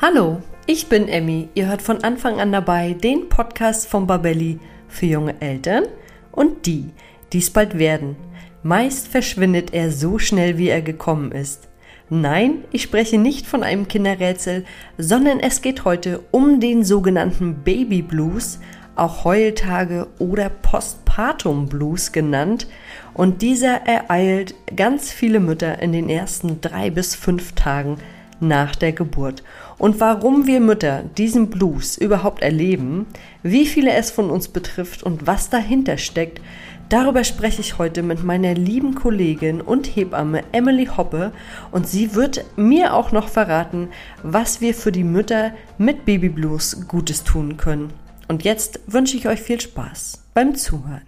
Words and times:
Hallo, 0.00 0.40
ich 0.66 0.86
bin 0.86 1.08
Emmy. 1.08 1.48
Ihr 1.54 1.66
hört 1.66 1.82
von 1.82 2.04
Anfang 2.04 2.38
an 2.38 2.52
dabei 2.52 2.92
den 2.92 3.28
Podcast 3.28 3.88
von 3.88 4.06
Babelli 4.06 4.60
für 4.86 5.06
junge 5.06 5.34
Eltern 5.40 5.86
und 6.30 6.66
die, 6.66 6.90
die 7.32 7.38
es 7.38 7.50
bald 7.50 7.80
werden. 7.80 8.14
Meist 8.62 9.08
verschwindet 9.08 9.74
er 9.74 9.90
so 9.90 10.20
schnell, 10.20 10.56
wie 10.56 10.68
er 10.68 10.82
gekommen 10.82 11.32
ist. 11.32 11.68
Nein, 12.10 12.62
ich 12.70 12.82
spreche 12.82 13.18
nicht 13.18 13.44
von 13.44 13.64
einem 13.64 13.88
Kinderrätsel, 13.88 14.64
sondern 14.98 15.40
es 15.40 15.62
geht 15.62 15.84
heute 15.84 16.20
um 16.30 16.60
den 16.60 16.84
sogenannten 16.84 17.64
Baby 17.64 18.02
Blues, 18.02 18.60
auch 18.94 19.24
Heultage 19.24 20.06
oder 20.20 20.48
Postpartum 20.48 21.68
Blues 21.68 22.12
genannt. 22.12 22.68
Und 23.14 23.42
dieser 23.42 23.84
ereilt 23.84 24.54
ganz 24.76 25.10
viele 25.10 25.40
Mütter 25.40 25.82
in 25.82 25.90
den 25.90 26.08
ersten 26.08 26.60
drei 26.60 26.88
bis 26.88 27.16
fünf 27.16 27.50
Tagen 27.56 27.98
nach 28.40 28.76
der 28.76 28.92
Geburt. 28.92 29.42
Und 29.78 30.00
warum 30.00 30.46
wir 30.46 30.58
Mütter 30.58 31.04
diesen 31.16 31.50
Blues 31.50 31.96
überhaupt 31.96 32.42
erleben, 32.42 33.06
wie 33.44 33.64
viele 33.64 33.92
es 33.92 34.10
von 34.10 34.28
uns 34.28 34.48
betrifft 34.48 35.04
und 35.04 35.28
was 35.28 35.50
dahinter 35.50 35.98
steckt, 35.98 36.40
darüber 36.88 37.22
spreche 37.22 37.60
ich 37.60 37.78
heute 37.78 38.02
mit 38.02 38.24
meiner 38.24 38.54
lieben 38.54 38.96
Kollegin 38.96 39.60
und 39.60 39.86
Hebamme 39.86 40.42
Emily 40.50 40.86
Hoppe 40.86 41.32
und 41.70 41.86
sie 41.86 42.16
wird 42.16 42.44
mir 42.56 42.92
auch 42.92 43.12
noch 43.12 43.28
verraten, 43.28 43.88
was 44.24 44.60
wir 44.60 44.74
für 44.74 44.90
die 44.90 45.04
Mütter 45.04 45.52
mit 45.78 46.04
Baby 46.04 46.28
Blues 46.28 46.88
Gutes 46.88 47.22
tun 47.22 47.56
können. 47.56 47.92
Und 48.26 48.42
jetzt 48.42 48.80
wünsche 48.88 49.16
ich 49.16 49.28
euch 49.28 49.40
viel 49.40 49.60
Spaß 49.60 50.24
beim 50.34 50.56
Zuhören. 50.56 51.07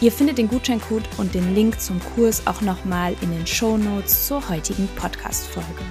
Ihr 0.00 0.12
findet 0.12 0.38
den 0.38 0.46
Gutscheincode 0.46 1.08
und 1.18 1.34
den 1.34 1.56
Link 1.56 1.80
zum 1.80 1.98
Kurs 2.14 2.46
auch 2.46 2.60
nochmal 2.60 3.16
in 3.20 3.32
den 3.32 3.44
Show 3.48 3.76
Notes 3.76 4.28
zur 4.28 4.48
heutigen 4.48 4.88
Podcast-Folge. 4.94 5.82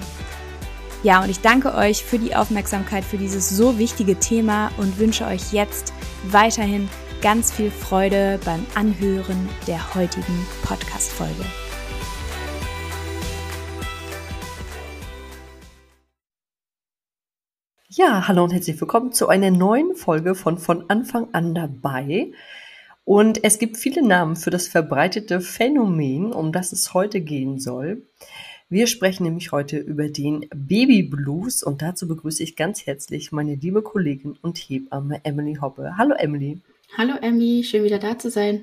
Ja, 1.02 1.22
und 1.22 1.28
ich 1.28 1.40
danke 1.40 1.74
euch 1.74 2.02
für 2.02 2.18
die 2.18 2.34
Aufmerksamkeit 2.34 3.04
für 3.04 3.18
dieses 3.18 3.50
so 3.50 3.78
wichtige 3.78 4.18
Thema 4.18 4.70
und 4.78 4.98
wünsche 4.98 5.26
euch 5.26 5.52
jetzt 5.52 5.92
weiterhin 6.24 6.88
ganz 7.20 7.52
viel 7.52 7.70
Freude 7.70 8.40
beim 8.46 8.64
Anhören 8.74 9.46
der 9.66 9.94
heutigen 9.94 10.46
Podcast-Folge. 10.62 11.44
Ja, 17.90 18.26
hallo 18.26 18.44
und 18.44 18.54
herzlich 18.54 18.80
willkommen 18.80 19.12
zu 19.12 19.28
einer 19.28 19.50
neuen 19.50 19.94
Folge 19.94 20.34
von 20.34 20.56
Von 20.56 20.88
Anfang 20.88 21.28
an 21.34 21.54
dabei. 21.54 22.32
Und 23.08 23.42
es 23.42 23.58
gibt 23.58 23.78
viele 23.78 24.06
Namen 24.06 24.36
für 24.36 24.50
das 24.50 24.68
verbreitete 24.68 25.40
Phänomen, 25.40 26.30
um 26.30 26.52
das 26.52 26.72
es 26.72 26.92
heute 26.92 27.22
gehen 27.22 27.58
soll. 27.58 28.02
Wir 28.68 28.86
sprechen 28.86 29.22
nämlich 29.22 29.50
heute 29.50 29.78
über 29.78 30.10
den 30.10 30.46
Baby 30.54 31.04
Blues 31.04 31.62
und 31.62 31.80
dazu 31.80 32.06
begrüße 32.06 32.42
ich 32.42 32.54
ganz 32.54 32.84
herzlich 32.84 33.32
meine 33.32 33.54
liebe 33.54 33.80
Kollegin 33.80 34.36
und 34.42 34.58
Hebamme 34.58 35.24
Emily 35.24 35.54
Hoppe. 35.54 35.94
Hallo 35.96 36.14
Emily. 36.18 36.60
Hallo 36.98 37.14
Emmy, 37.22 37.64
schön 37.64 37.82
wieder 37.82 37.98
da 37.98 38.18
zu 38.18 38.30
sein. 38.30 38.60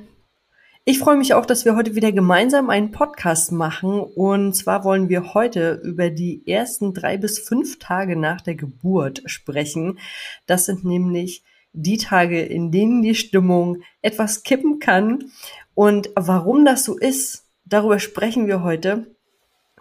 Ich 0.84 1.00
freue 1.00 1.18
mich 1.18 1.34
auch, 1.34 1.48
dass 1.48 1.66
wir 1.66 1.76
heute 1.76 1.96
wieder 1.96 2.12
gemeinsam 2.12 2.70
einen 2.70 2.92
Podcast 2.92 3.52
machen. 3.52 4.00
Und 4.00 4.54
zwar 4.54 4.84
wollen 4.84 5.10
wir 5.10 5.34
heute 5.34 5.82
über 5.84 6.12
die 6.12 6.48
ersten 6.48 6.94
drei 6.94 7.18
bis 7.18 7.40
fünf 7.40 7.80
Tage 7.80 8.16
nach 8.16 8.42
der 8.42 8.54
Geburt 8.54 9.24
sprechen. 9.26 9.98
Das 10.46 10.68
sind 10.68 10.86
nämlich 10.86 11.42
die 11.76 11.98
Tage, 11.98 12.42
in 12.42 12.72
denen 12.72 13.02
die 13.02 13.16
Stimmung 13.16 13.84
etwas 14.02 14.44
kippen 14.44 14.80
kann. 14.80 15.32
Und 15.74 16.10
warum 16.16 16.66
das 16.66 16.86
so 16.86 16.98
ist, 16.98 17.46
darüber 17.66 18.00
sprechen 18.00 18.48
wir 18.48 18.64
heute. 18.64 19.16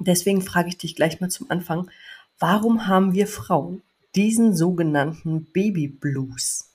Deswegen 0.00 0.42
frage 0.42 0.68
ich 0.68 0.78
dich 0.78 0.96
gleich 0.96 1.20
mal 1.20 1.30
zum 1.30 1.50
Anfang, 1.50 1.90
warum 2.38 2.88
haben 2.88 3.14
wir 3.14 3.26
Frauen 3.26 3.82
diesen 4.14 4.54
sogenannten 4.54 5.46
Baby 5.52 5.88
Blues? 5.88 6.70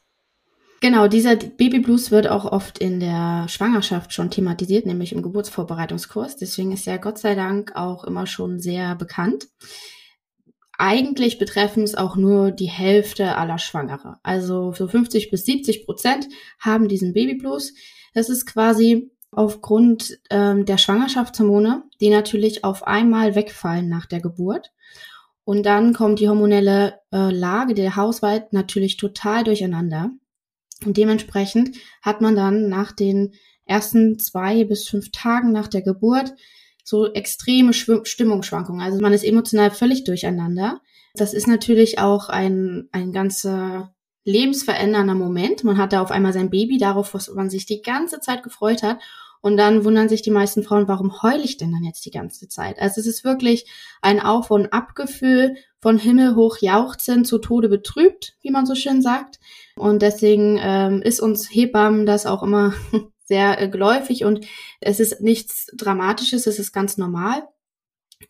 Genau, 0.81 1.09
dieser 1.09 1.35
Baby 1.35 1.79
Blues 1.79 2.09
wird 2.09 2.29
auch 2.29 2.45
oft 2.45 2.79
in 2.79 3.01
der 3.01 3.47
Schwangerschaft 3.49 4.13
schon 4.13 4.31
thematisiert, 4.31 4.85
nämlich 4.85 5.11
im 5.11 5.21
Geburtsvorbereitungskurs. 5.21 6.37
Deswegen 6.37 6.71
ist 6.71 6.87
er 6.87 6.99
Gott 6.99 7.17
sei 7.17 7.35
Dank 7.35 7.75
auch 7.75 8.05
immer 8.05 8.25
schon 8.25 8.59
sehr 8.59 8.95
bekannt. 8.95 9.49
Eigentlich 10.81 11.39
betreffen 11.39 11.83
es 11.83 11.93
auch 11.93 12.15
nur 12.15 12.51
die 12.51 12.69
Hälfte 12.69 13.35
aller 13.35 13.57
Schwangere. 13.57 14.15
Also 14.23 14.71
so 14.71 14.87
50 14.87 15.29
bis 15.29 15.45
70 15.45 15.85
Prozent 15.85 16.29
haben 16.57 16.87
diesen 16.87 17.11
Baby 17.11 17.35
Blues. 17.35 17.73
Das 18.13 18.29
ist 18.29 18.45
quasi 18.45 19.11
aufgrund 19.29 20.19
ähm, 20.29 20.65
der 20.65 20.77
Schwangerschaftshormone, 20.77 21.83
die 21.99 22.09
natürlich 22.09 22.63
auf 22.63 22.87
einmal 22.87 23.35
wegfallen 23.35 23.89
nach 23.89 24.05
der 24.05 24.21
Geburt. 24.21 24.71
Und 25.43 25.65
dann 25.65 25.93
kommt 25.93 26.21
die 26.21 26.29
hormonelle 26.29 27.01
äh, 27.11 27.29
Lage 27.29 27.73
der 27.73 27.97
Hausweit 27.97 28.53
natürlich 28.53 28.95
total 28.95 29.43
durcheinander. 29.43 30.11
Und 30.85 30.95
dementsprechend 30.95 31.75
hat 32.01 32.21
man 32.21 32.37
dann 32.37 32.69
nach 32.69 32.93
den 32.93 33.33
ersten 33.65 34.17
zwei 34.17 34.63
bis 34.63 34.87
fünf 34.87 35.11
Tagen 35.11 35.51
nach 35.51 35.67
der 35.67 35.81
Geburt 35.81 36.33
so 36.89 37.13
extreme 37.13 37.73
Stimmungsschwankungen. 37.73 38.81
Also 38.81 38.99
man 38.99 39.13
ist 39.13 39.23
emotional 39.23 39.71
völlig 39.71 40.03
durcheinander. 40.03 40.81
Das 41.13 41.33
ist 41.33 41.47
natürlich 41.47 41.99
auch 41.99 42.29
ein, 42.29 42.89
ein 42.91 43.11
ganzer 43.11 43.93
lebensverändernder 44.25 45.15
Moment. 45.15 45.63
Man 45.63 45.77
hat 45.77 45.93
da 45.93 46.01
auf 46.01 46.11
einmal 46.11 46.33
sein 46.33 46.49
Baby, 46.49 46.77
darauf, 46.77 47.13
was 47.13 47.33
man 47.33 47.49
sich 47.49 47.65
die 47.65 47.81
ganze 47.81 48.19
Zeit 48.19 48.43
gefreut 48.43 48.83
hat. 48.83 48.99
Und 49.41 49.55
dann 49.55 49.85
wundern 49.85 50.09
sich 50.09 50.21
die 50.21 50.31
meisten 50.31 50.63
Frauen, 50.63 50.89
warum 50.89 51.21
heule 51.21 51.43
ich 51.43 51.55
denn 51.55 51.71
dann 51.71 51.83
jetzt 51.83 52.05
die 52.05 52.11
ganze 52.11 52.49
Zeit? 52.49 52.77
Also 52.79 52.99
es 52.99 53.07
ist 53.07 53.23
wirklich 53.23 53.71
ein 54.01 54.19
Auf- 54.19 54.51
und 54.51 54.73
Abgefühl 54.73 55.55
von 55.79 55.97
Himmel 55.97 56.35
hoch 56.35 56.57
jauchzend 56.59 57.25
zu 57.25 57.37
Tode 57.37 57.69
betrübt, 57.69 58.35
wie 58.41 58.51
man 58.51 58.65
so 58.65 58.75
schön 58.75 59.01
sagt. 59.01 59.39
Und 59.77 60.01
deswegen 60.01 60.59
ähm, 60.61 61.01
ist 61.01 61.21
uns 61.21 61.47
Hebammen 61.49 62.05
das 62.05 62.25
auch 62.25 62.43
immer 62.43 62.73
sehr 63.29 63.61
äh, 63.61 63.69
geläufig 63.69 64.25
und 64.25 64.45
es 64.81 64.99
ist 64.99 65.21
nichts 65.21 65.67
Dramatisches, 65.77 66.47
es 66.47 66.59
ist 66.59 66.73
ganz 66.73 66.97
normal. 66.97 67.47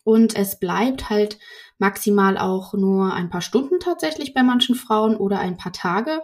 Und 0.04 0.36
es 0.36 0.60
bleibt 0.60 1.10
halt 1.10 1.38
maximal 1.78 2.38
auch 2.38 2.74
nur 2.74 3.12
ein 3.12 3.28
paar 3.28 3.40
Stunden 3.40 3.80
tatsächlich 3.80 4.34
bei 4.34 4.44
manchen 4.44 4.76
Frauen 4.76 5.16
oder 5.16 5.40
ein 5.40 5.56
paar 5.56 5.72
Tage. 5.72 6.20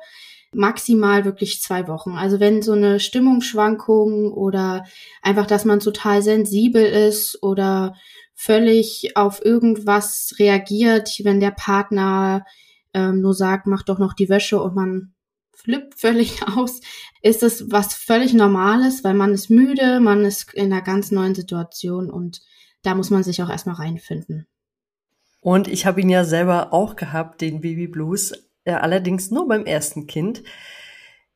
Maximal 0.53 1.25
wirklich 1.25 1.61
zwei 1.61 1.89
Wochen. 1.89 2.13
Also 2.13 2.39
wenn 2.39 2.63
so 2.63 2.73
eine 2.73 3.01
Stimmungsschwankung 3.01 4.33
oder 4.33 4.85
einfach, 5.21 5.47
dass 5.47 5.65
man 5.65 5.81
total 5.81 6.23
sensibel 6.23 6.85
ist 6.85 7.43
oder 7.43 7.97
völlig 8.35 9.17
auf 9.17 9.45
irgendwas 9.45 10.35
reagiert, 10.39 11.11
wenn 11.25 11.41
der 11.41 11.51
Partner 11.51 12.45
ähm, 12.95 13.21
nur 13.21 13.35
sagt, 13.35 13.67
mach 13.67 13.83
doch 13.83 13.99
noch 13.99 14.15
die 14.15 14.29
Wäsche 14.29 14.61
und 14.63 14.77
man 14.77 15.16
flippt 15.67 15.99
völlig 15.99 16.43
aus, 16.57 16.81
ist 17.23 17.43
es 17.43 17.71
was 17.71 17.95
völlig 17.95 18.33
Normales, 18.33 19.03
weil 19.05 19.15
man 19.15 19.33
ist 19.33 19.51
müde, 19.51 20.01
man 20.01 20.25
ist 20.25 20.55
in 20.55 20.73
einer 20.73 20.83
ganz 20.83 21.11
neuen 21.11 21.35
Situation 21.35 22.09
und 22.09 22.41
da 22.83 22.95
muss 22.95 23.11
man 23.11 23.25
sich 23.25 23.43
auch 23.43 23.51
erstmal 23.51 23.77
reinfinden. 23.77 24.47
Und 25.41 25.69
ich 25.69 25.87
habe 25.87 26.01
ihn 26.01 26.09
ja 26.09 26.25
selber 26.25 26.73
auch 26.73 26.97
gehabt, 26.97 27.41
den 27.41 27.61
Baby 27.61 27.89
Blues, 27.89 28.33
äh, 28.65 28.73
allerdings 28.73 29.31
nur 29.31 29.47
beim 29.49 29.67
ersten 29.67 30.07
Kind. 30.07 30.43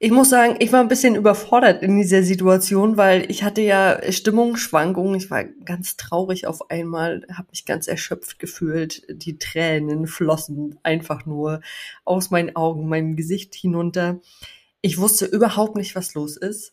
Ich 0.03 0.13
muss 0.13 0.31
sagen, 0.31 0.57
ich 0.61 0.73
war 0.73 0.81
ein 0.81 0.89
bisschen 0.89 1.15
überfordert 1.15 1.83
in 1.83 1.99
dieser 1.99 2.23
Situation, 2.23 2.97
weil 2.97 3.31
ich 3.31 3.43
hatte 3.43 3.61
ja 3.61 4.01
Stimmungsschwankungen. 4.11 5.15
Ich 5.15 5.31
war 5.31 5.45
ganz 5.45 5.99
traurig 5.99 6.47
auf 6.47 6.71
einmal, 6.71 7.27
habe 7.31 7.49
mich 7.51 7.67
ganz 7.67 7.87
erschöpft 7.87 8.39
gefühlt. 8.39 9.03
Die 9.11 9.37
Tränen 9.37 10.07
flossen 10.07 10.79
einfach 10.85 11.27
nur 11.27 11.61
aus 12.07 12.31
meinen 12.31 12.57
Augen, 12.57 12.89
mein 12.89 13.15
Gesicht 13.15 13.55
hinunter. 13.55 14.21
Ich 14.81 14.97
wusste 14.97 15.27
überhaupt 15.27 15.77
nicht, 15.77 15.95
was 15.95 16.15
los 16.15 16.39
ist. 16.39 16.73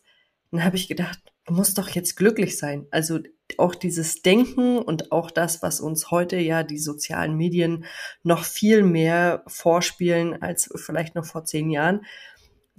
Dann 0.50 0.64
habe 0.64 0.76
ich 0.76 0.88
gedacht, 0.88 1.18
du 1.44 1.52
musst 1.52 1.76
doch 1.76 1.90
jetzt 1.90 2.16
glücklich 2.16 2.56
sein. 2.56 2.86
Also 2.90 3.18
auch 3.58 3.74
dieses 3.74 4.22
Denken 4.22 4.78
und 4.78 5.12
auch 5.12 5.30
das, 5.30 5.62
was 5.62 5.82
uns 5.82 6.10
heute 6.10 6.38
ja 6.38 6.62
die 6.62 6.78
sozialen 6.78 7.36
Medien 7.36 7.84
noch 8.22 8.44
viel 8.44 8.82
mehr 8.82 9.42
vorspielen 9.46 10.40
als 10.40 10.70
vielleicht 10.76 11.14
noch 11.14 11.26
vor 11.26 11.44
zehn 11.44 11.68
Jahren, 11.68 12.06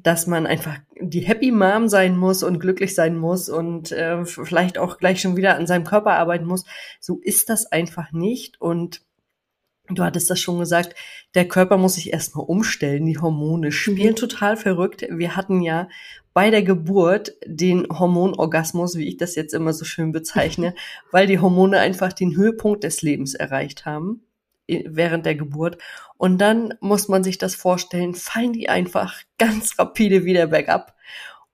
dass 0.01 0.27
man 0.27 0.47
einfach 0.47 0.77
die 0.99 1.21
Happy 1.21 1.51
Mom 1.51 1.89
sein 1.89 2.17
muss 2.17 2.43
und 2.43 2.59
glücklich 2.59 2.95
sein 2.95 3.17
muss 3.17 3.49
und 3.49 3.91
äh, 3.91 4.25
vielleicht 4.25 4.77
auch 4.77 4.97
gleich 4.97 5.21
schon 5.21 5.35
wieder 5.35 5.55
an 5.55 5.67
seinem 5.67 5.83
Körper 5.83 6.13
arbeiten 6.13 6.45
muss. 6.45 6.65
So 6.99 7.19
ist 7.21 7.49
das 7.49 7.65
einfach 7.65 8.11
nicht 8.11 8.59
und 8.61 9.01
Du 9.91 10.03
hattest 10.03 10.29
das 10.29 10.39
schon 10.39 10.59
gesagt, 10.59 10.93
der 11.33 11.47
Körper 11.47 11.77
muss 11.77 11.95
sich 11.95 12.13
erstmal 12.13 12.45
umstellen. 12.45 13.07
Die 13.07 13.17
Hormone 13.17 13.71
spielen 13.71 14.11
mhm. 14.11 14.17
total 14.17 14.55
verrückt. 14.55 15.07
Wir 15.09 15.35
hatten 15.35 15.63
ja 15.63 15.89
bei 16.31 16.51
der 16.51 16.61
Geburt 16.61 17.33
den 17.43 17.87
Hormonorgasmus, 17.89 18.97
wie 18.97 19.07
ich 19.07 19.17
das 19.17 19.33
jetzt 19.33 19.55
immer 19.55 19.73
so 19.73 19.85
schön 19.85 20.11
bezeichne, 20.11 20.75
weil 21.11 21.25
die 21.25 21.39
Hormone 21.39 21.79
einfach 21.79 22.13
den 22.13 22.35
Höhepunkt 22.35 22.83
des 22.83 23.01
Lebens 23.01 23.33
erreicht 23.33 23.87
haben 23.87 24.21
während 24.88 25.25
der 25.25 25.36
Geburt. 25.36 25.77
Und 26.18 26.39
dann 26.39 26.74
muss 26.80 27.07
man 27.07 27.24
sich 27.24 27.38
das 27.38 27.56
vorstellen, 27.56 28.16
fallen 28.16 28.54
die 28.54 28.69
einfach 28.69 29.16
ganz 29.38 29.77
rapide 29.80 30.25
wieder 30.25 30.48
bergab. 30.48 30.95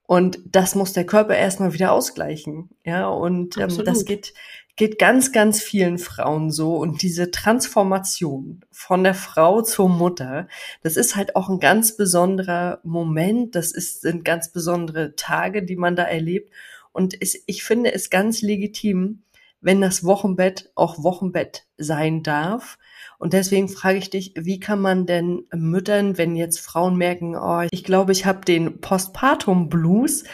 Und 0.08 0.38
das 0.46 0.76
muss 0.76 0.92
der 0.92 1.04
Körper 1.04 1.36
erstmal 1.36 1.72
wieder 1.72 1.90
ausgleichen. 1.90 2.70
Ja, 2.84 3.08
und 3.08 3.56
ähm, 3.56 3.84
das 3.84 4.04
geht 4.04 4.34
geht 4.76 4.98
ganz, 4.98 5.32
ganz 5.32 5.60
vielen 5.60 5.98
Frauen 5.98 6.50
so. 6.50 6.76
Und 6.76 7.02
diese 7.02 7.30
Transformation 7.30 8.64
von 8.70 9.02
der 9.02 9.14
Frau 9.14 9.62
zur 9.62 9.88
Mutter, 9.88 10.48
das 10.82 10.96
ist 10.96 11.16
halt 11.16 11.34
auch 11.34 11.48
ein 11.48 11.60
ganz 11.60 11.96
besonderer 11.96 12.80
Moment. 12.84 13.54
Das 13.54 13.72
ist, 13.72 14.02
sind 14.02 14.24
ganz 14.24 14.52
besondere 14.52 15.16
Tage, 15.16 15.64
die 15.64 15.76
man 15.76 15.96
da 15.96 16.04
erlebt. 16.04 16.52
Und 16.92 17.20
es, 17.20 17.42
ich 17.46 17.64
finde 17.64 17.92
es 17.92 18.10
ganz 18.10 18.42
legitim, 18.42 19.22
wenn 19.60 19.80
das 19.80 20.04
Wochenbett 20.04 20.70
auch 20.74 21.02
Wochenbett 21.02 21.66
sein 21.78 22.22
darf. 22.22 22.78
Und 23.18 23.32
deswegen 23.32 23.68
frage 23.68 23.98
ich 23.98 24.10
dich, 24.10 24.34
wie 24.36 24.60
kann 24.60 24.80
man 24.80 25.06
denn 25.06 25.44
Müttern, 25.54 26.18
wenn 26.18 26.36
jetzt 26.36 26.60
Frauen 26.60 26.96
merken, 26.96 27.36
oh, 27.36 27.66
ich 27.70 27.84
glaube, 27.84 28.12
ich 28.12 28.26
habe 28.26 28.44
den 28.44 28.80
Postpartum 28.80 29.68
Blues, 29.68 30.24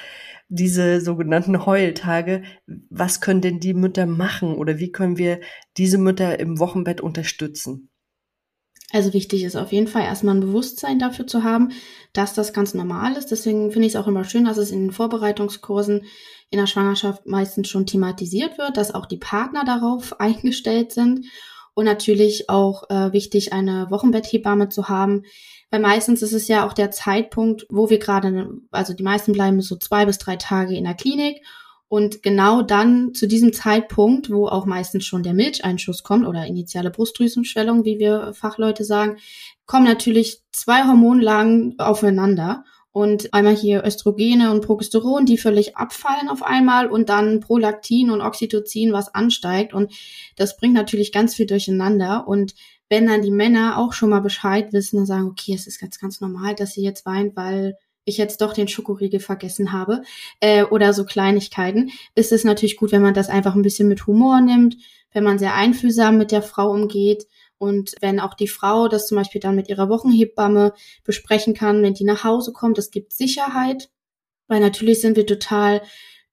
diese 0.49 1.01
sogenannten 1.01 1.65
Heultage, 1.65 2.43
was 2.91 3.21
können 3.21 3.41
denn 3.41 3.61
die 3.61 3.75
Mütter 3.75 4.07
machen 4.07 4.55
oder 4.55 4.79
wie 4.79 4.93
können 4.93 5.17
wir 5.17 5.41
diese 5.79 5.97
Mütter 5.97 6.39
im 6.41 6.59
Wochenbett 6.59 7.01
unterstützen? 7.01 7.89
Also 8.93 9.15
wichtig 9.15 9.43
ist 9.45 9.57
auf 9.57 9.73
jeden 9.73 9.87
Fall 9.87 10.03
erstmal 10.03 10.35
ein 10.35 10.41
Bewusstsein 10.41 10.99
dafür 10.99 11.27
zu 11.27 11.43
haben, 11.43 11.71
dass 12.13 12.35
das 12.35 12.53
ganz 12.53 12.75
normal 12.75 13.17
ist. 13.17 13.31
Deswegen 13.31 13.73
finde 13.73 13.87
ich 13.87 13.95
es 13.95 14.01
auch 14.01 14.07
immer 14.07 14.25
schön, 14.25 14.45
dass 14.45 14.59
es 14.59 14.71
in 14.71 14.83
den 14.83 14.93
Vorbereitungskursen 14.93 16.05
in 16.51 16.59
der 16.59 16.67
Schwangerschaft 16.67 17.27
meistens 17.27 17.71
schon 17.71 17.87
thematisiert 17.87 18.59
wird, 18.59 18.77
dass 18.77 18.95
auch 18.95 19.07
die 19.07 19.17
Partner 19.17 19.65
darauf 19.65 20.21
eingestellt 20.21 20.93
sind. 20.93 21.25
Und 21.75 21.87
natürlich 21.87 22.51
auch 22.51 22.91
äh, 22.91 23.13
wichtig, 23.13 23.53
eine 23.53 23.91
Wochenbetthebamme 23.91 24.69
zu 24.69 24.89
haben, 24.89 25.23
weil 25.71 25.81
meistens 25.81 26.21
ist 26.21 26.35
es 26.35 26.49
ja 26.49 26.67
auch 26.67 26.75
der 26.75 26.91
Zeitpunkt, 26.91 27.67
wo 27.71 27.89
wir 27.89 27.99
gerade, 27.99 28.51
also 28.71 28.93
die 28.93 29.03
meisten 29.03 29.33
bleiben 29.33 29.63
so 29.63 29.77
zwei 29.77 30.05
bis 30.05 30.19
drei 30.19 30.37
Tage 30.37 30.77
in 30.77 30.85
der 30.85 30.95
Klinik. 30.95 31.43
Und 31.89 32.23
genau 32.23 32.63
dann 32.63 33.13
zu 33.13 33.27
diesem 33.27 33.53
Zeitpunkt, 33.53 34.31
wo 34.31 34.49
auch 34.49 34.65
meistens 34.65 35.05
schon 35.05 35.23
der 35.23 35.35
Milcheinschuss 35.35 36.03
kommt 36.03 36.27
oder 36.27 36.47
initiale 36.47 36.91
Brustdrüsenschwellung, 36.91 37.85
wie 37.85 37.99
wir 37.99 38.33
Fachleute 38.35 38.85
sagen, 38.85 39.19
kommen 39.67 39.85
natürlich 39.85 40.43
zwei 40.53 40.87
Hormonlagen 40.87 41.79
aufeinander. 41.79 42.65
Und 42.93 43.33
einmal 43.33 43.57
hier 43.57 43.85
Östrogene 43.85 44.51
und 44.51 44.65
Progesteron, 44.65 45.25
die 45.25 45.39
völlig 45.39 45.77
abfallen 45.77 46.29
auf 46.29 46.43
einmal 46.43 46.89
und 46.89 47.09
dann 47.09 47.41
Prolaktin 47.41 48.11
und 48.11 48.21
Oxytocin, 48.21 48.93
was 48.93 49.15
ansteigt. 49.15 49.73
Und 49.73 49.93
das 50.37 50.59
bringt 50.59 50.75
natürlich 50.75 51.11
ganz 51.11 51.35
viel 51.35 51.47
durcheinander. 51.47 52.29
Und 52.29 52.55
wenn 52.91 53.07
dann 53.07 53.23
die 53.23 53.31
Männer 53.31 53.79
auch 53.79 53.95
schon 53.95 54.11
mal 54.11 54.21
Bescheid 54.21 54.75
wissen 54.75 54.99
und 54.99 55.07
sagen, 55.07 55.27
okay, 55.27 55.55
es 55.55 55.67
ist 55.67 55.81
ganz, 55.81 55.99
ganz 55.99 56.21
normal, 56.21 56.55
dass 56.55 56.75
sie 56.75 56.83
jetzt 56.83 57.07
weint, 57.07 57.35
weil 57.35 57.79
ich 58.05 58.19
jetzt 58.19 58.41
doch 58.43 58.53
den 58.53 58.69
Schokoriegel 58.69 59.21
vergessen 59.21 59.73
habe 59.73 60.03
äh, 60.41 60.65
oder 60.65 60.93
so 60.93 61.05
Kleinigkeiten, 61.05 61.91
ist 62.15 62.33
es 62.33 62.45
natürlich 62.45 62.77
gut, 62.77 62.93
wenn 62.93 63.01
man 63.01 63.15
das 63.15 63.29
einfach 63.29 63.55
ein 63.55 63.63
bisschen 63.63 63.89
mit 63.89 64.07
Humor 64.07 64.41
nimmt, 64.41 64.77
wenn 65.13 65.25
man 65.25 65.39
sehr 65.39 65.55
einfühlsam 65.55 66.19
mit 66.19 66.33
der 66.33 66.43
Frau 66.43 66.71
umgeht 66.71 67.27
und 67.63 67.95
wenn 68.01 68.19
auch 68.19 68.35
die 68.35 68.49
Frau 68.49 68.89
das 68.89 69.07
zum 69.07 69.19
Beispiel 69.19 69.41
dann 69.41 69.55
mit 69.55 69.69
ihrer 69.69 69.89
Wochenhebamme 69.89 70.73
besprechen 71.05 71.55
kann, 71.55 71.81
wenn 71.81 71.95
die 71.95 72.03
nach 72.03 72.25
Hause 72.25 72.53
kommt, 72.53 72.77
das 72.77 72.91
gibt 72.91 73.13
Sicherheit, 73.13 73.89
weil 74.49 74.59
natürlich 74.59 75.01
sind 75.01 75.15
wir 75.15 75.27
total 75.27 75.81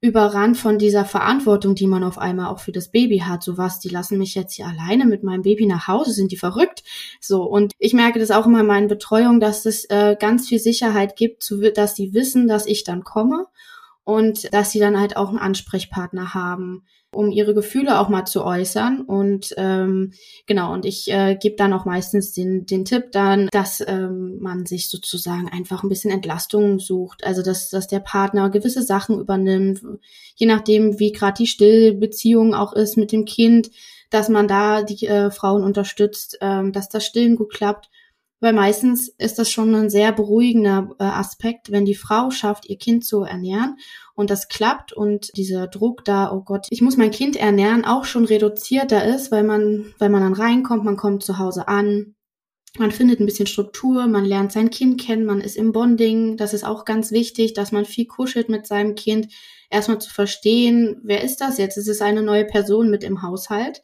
überrannt 0.01 0.57
von 0.57 0.79
dieser 0.79 1.05
Verantwortung, 1.05 1.75
die 1.75 1.85
man 1.85 2.03
auf 2.03 2.17
einmal 2.17 2.47
auch 2.47 2.59
für 2.59 2.71
das 2.71 2.89
Baby 2.89 3.19
hat. 3.19 3.43
So 3.43 3.59
was, 3.59 3.79
die 3.79 3.89
lassen 3.89 4.17
mich 4.17 4.33
jetzt 4.33 4.55
hier 4.55 4.65
alleine 4.65 5.05
mit 5.05 5.21
meinem 5.23 5.43
Baby 5.43 5.67
nach 5.67 5.87
Hause, 5.87 6.13
sind 6.13 6.31
die 6.31 6.37
verrückt? 6.37 6.81
So, 7.21 7.43
und 7.43 7.73
ich 7.77 7.93
merke 7.93 8.17
das 8.17 8.31
auch 8.31 8.47
immer 8.47 8.61
in 8.61 8.65
meinen 8.65 8.87
Betreuungen, 8.87 9.39
dass 9.39 9.67
es 9.67 9.85
äh, 9.85 10.15
ganz 10.19 10.49
viel 10.49 10.57
Sicherheit 10.57 11.15
gibt, 11.15 11.43
zu, 11.43 11.71
dass 11.71 11.95
sie 11.95 12.15
wissen, 12.15 12.47
dass 12.47 12.65
ich 12.65 12.83
dann 12.83 13.03
komme 13.03 13.45
und 14.09 14.51
dass 14.55 14.71
sie 14.71 14.79
dann 14.79 14.99
halt 14.99 15.17
auch 15.17 15.29
einen 15.29 15.37
Ansprechpartner 15.37 16.33
haben, 16.33 16.83
um 17.11 17.29
ihre 17.29 17.53
Gefühle 17.53 17.99
auch 17.99 18.09
mal 18.09 18.25
zu 18.25 18.43
äußern. 18.43 19.01
Und 19.01 19.53
ähm, 19.55 20.13
genau, 20.47 20.73
und 20.73 20.83
ich 20.83 21.11
äh, 21.11 21.37
gebe 21.39 21.55
dann 21.55 21.73
auch 21.73 21.85
meistens 21.85 22.33
den, 22.33 22.65
den 22.65 22.85
Tipp 22.85 23.11
dann, 23.11 23.49
dass 23.51 23.83
ähm, 23.87 24.39
man 24.39 24.65
sich 24.65 24.89
sozusagen 24.89 25.47
einfach 25.47 25.83
ein 25.83 25.89
bisschen 25.89 26.09
Entlastung 26.09 26.79
sucht. 26.79 27.23
Also 27.23 27.43
dass, 27.43 27.69
dass 27.69 27.85
der 27.85 27.99
Partner 27.99 28.49
gewisse 28.49 28.81
Sachen 28.81 29.19
übernimmt, 29.19 29.83
je 30.35 30.47
nachdem, 30.47 30.97
wie 30.97 31.11
gerade 31.11 31.37
die 31.37 31.47
Stillbeziehung 31.47 32.55
auch 32.55 32.73
ist 32.73 32.97
mit 32.97 33.11
dem 33.11 33.25
Kind, 33.25 33.69
dass 34.09 34.27
man 34.27 34.47
da 34.47 34.81
die 34.81 35.05
äh, 35.05 35.29
Frauen 35.29 35.63
unterstützt, 35.63 36.39
ähm, 36.41 36.71
dass 36.71 36.89
das 36.89 37.05
Stillen 37.05 37.35
gut 37.35 37.53
klappt 37.53 37.91
weil 38.39 38.53
meistens 38.53 39.09
ist 39.17 39.39
das 39.39 39.51
schon 39.51 39.73
ein 39.75 39.89
sehr 39.89 40.11
beruhigender 40.11 40.89
äh, 40.99 41.03
Aspekt, 41.03 41.71
wenn 41.71 41.85
die 41.85 41.95
Frau 41.95 42.31
schafft, 42.31 42.69
ihr 42.69 42.77
Kind 42.77 43.05
zu 43.05 43.23
ernähren 43.23 43.77
und 44.15 44.29
das 44.29 44.47
klappt 44.47 44.93
und 44.93 45.35
dieser 45.37 45.67
Druck 45.67 46.05
da, 46.05 46.31
oh 46.31 46.41
Gott, 46.41 46.67
ich 46.69 46.81
muss 46.81 46.97
mein 46.97 47.11
Kind 47.11 47.35
ernähren, 47.35 47.85
auch 47.85 48.05
schon 48.05 48.25
reduzierter 48.25 49.05
ist, 49.05 49.31
weil 49.31 49.43
man, 49.43 49.93
weil 49.99 50.09
man 50.09 50.21
dann 50.21 50.33
reinkommt, 50.33 50.83
man 50.83 50.97
kommt 50.97 51.23
zu 51.23 51.37
Hause 51.37 51.67
an, 51.67 52.15
man 52.77 52.91
findet 52.91 53.19
ein 53.19 53.25
bisschen 53.25 53.47
Struktur, 53.47 54.07
man 54.07 54.25
lernt 54.25 54.51
sein 54.51 54.69
Kind 54.69 55.01
kennen, 55.01 55.25
man 55.25 55.41
ist 55.41 55.57
im 55.57 55.71
Bonding. 55.71 56.37
Das 56.37 56.53
ist 56.53 56.63
auch 56.63 56.85
ganz 56.85 57.11
wichtig, 57.11 57.53
dass 57.53 57.71
man 57.71 57.85
viel 57.85 58.05
kuschelt 58.05 58.47
mit 58.47 58.67
seinem 58.67 58.93
Kind. 58.95 59.27
Erstmal 59.71 59.99
zu 59.99 60.11
verstehen, 60.11 61.01
wer 61.03 61.23
ist 61.23 61.41
das 61.41 61.57
jetzt? 61.57 61.77
Es 61.77 61.87
ist 61.87 62.01
eine 62.01 62.21
neue 62.21 62.45
Person 62.45 62.91
mit 62.91 63.03
im 63.03 63.23
Haushalt. 63.23 63.81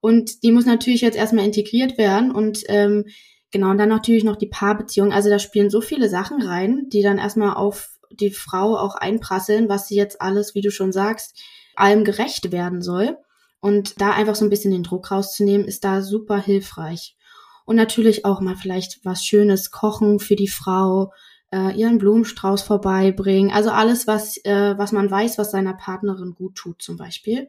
Und 0.00 0.44
die 0.44 0.52
muss 0.52 0.66
natürlich 0.66 1.00
jetzt 1.00 1.16
erstmal 1.16 1.44
integriert 1.44 1.98
werden. 1.98 2.30
Und 2.30 2.62
ähm, 2.68 3.06
Genau, 3.50 3.70
und 3.70 3.78
dann 3.78 3.88
natürlich 3.88 4.24
noch 4.24 4.36
die 4.36 4.46
Paarbeziehung. 4.46 5.12
Also 5.12 5.30
da 5.30 5.38
spielen 5.38 5.70
so 5.70 5.80
viele 5.80 6.08
Sachen 6.08 6.42
rein, 6.42 6.88
die 6.88 7.02
dann 7.02 7.18
erstmal 7.18 7.54
auf 7.54 7.98
die 8.10 8.30
Frau 8.30 8.76
auch 8.76 8.94
einprasseln, 8.94 9.68
was 9.68 9.88
sie 9.88 9.96
jetzt 9.96 10.20
alles, 10.20 10.54
wie 10.54 10.60
du 10.60 10.70
schon 10.70 10.92
sagst, 10.92 11.36
allem 11.74 12.04
gerecht 12.04 12.52
werden 12.52 12.82
soll. 12.82 13.16
Und 13.60 14.00
da 14.00 14.10
einfach 14.10 14.34
so 14.34 14.44
ein 14.44 14.50
bisschen 14.50 14.70
den 14.70 14.82
Druck 14.82 15.10
rauszunehmen, 15.10 15.66
ist 15.66 15.84
da 15.84 16.02
super 16.02 16.38
hilfreich. 16.38 17.16
Und 17.64 17.76
natürlich 17.76 18.24
auch 18.24 18.40
mal 18.40 18.56
vielleicht 18.56 19.00
was 19.04 19.24
Schönes 19.24 19.70
kochen 19.70 20.20
für 20.20 20.36
die 20.36 20.48
Frau, 20.48 21.12
äh, 21.50 21.74
ihren 21.74 21.98
Blumenstrauß 21.98 22.62
vorbeibringen. 22.62 23.50
Also 23.50 23.70
alles, 23.70 24.06
was, 24.06 24.36
äh, 24.44 24.76
was 24.76 24.92
man 24.92 25.10
weiß, 25.10 25.38
was 25.38 25.50
seiner 25.50 25.74
Partnerin 25.74 26.34
gut 26.34 26.54
tut 26.54 26.82
zum 26.82 26.96
Beispiel. 26.96 27.48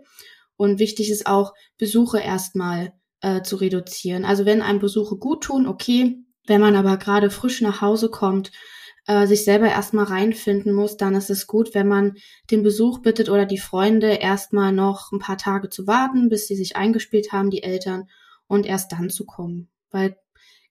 Und 0.57 0.79
wichtig 0.79 1.09
ist 1.09 1.25
auch, 1.25 1.53
Besuche 1.77 2.19
erstmal 2.19 2.93
äh, 3.21 3.41
zu 3.41 3.55
reduzieren. 3.55 4.25
Also 4.25 4.45
wenn 4.45 4.61
einem 4.61 4.79
Besuche 4.79 5.17
gut 5.17 5.43
tun, 5.43 5.67
okay. 5.67 6.17
Wenn 6.47 6.61
man 6.61 6.75
aber 6.75 6.97
gerade 6.97 7.29
frisch 7.29 7.61
nach 7.61 7.81
Hause 7.81 8.09
kommt, 8.09 8.51
äh, 9.05 9.27
sich 9.27 9.43
selber 9.43 9.67
erstmal 9.69 10.05
reinfinden 10.05 10.73
muss, 10.73 10.97
dann 10.97 11.15
ist 11.15 11.29
es 11.29 11.47
gut, 11.47 11.75
wenn 11.75 11.87
man 11.87 12.15
den 12.49 12.63
Besuch 12.63 12.99
bittet 12.99 13.29
oder 13.29 13.45
die 13.45 13.57
Freunde 13.57 14.13
erstmal 14.13 14.71
noch 14.71 15.11
ein 15.11 15.19
paar 15.19 15.37
Tage 15.37 15.69
zu 15.69 15.85
warten, 15.85 16.29
bis 16.29 16.47
sie 16.47 16.55
sich 16.55 16.75
eingespielt 16.75 17.31
haben, 17.31 17.49
die 17.49 17.63
Eltern, 17.63 18.07
und 18.47 18.65
erst 18.65 18.91
dann 18.91 19.09
zu 19.09 19.25
kommen. 19.25 19.69
Weil 19.91 20.17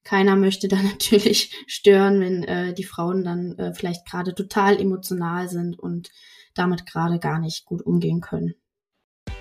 keiner 0.04 0.36
möchte 0.36 0.68
dann 0.68 0.84
natürlich 0.90 1.54
stören, 1.66 2.20
wenn 2.20 2.44
äh, 2.44 2.74
die 2.74 2.84
Frauen 2.84 3.24
dann 3.24 3.56
äh, 3.58 3.72
vielleicht 3.72 4.06
gerade 4.06 4.34
total 4.34 4.80
emotional 4.80 5.48
sind 5.48 5.78
und 5.78 6.10
damit 6.54 6.86
gerade 6.86 7.18
gar 7.18 7.38
nicht 7.38 7.64
gut 7.64 7.82
umgehen 7.82 8.20
können. 8.20 8.54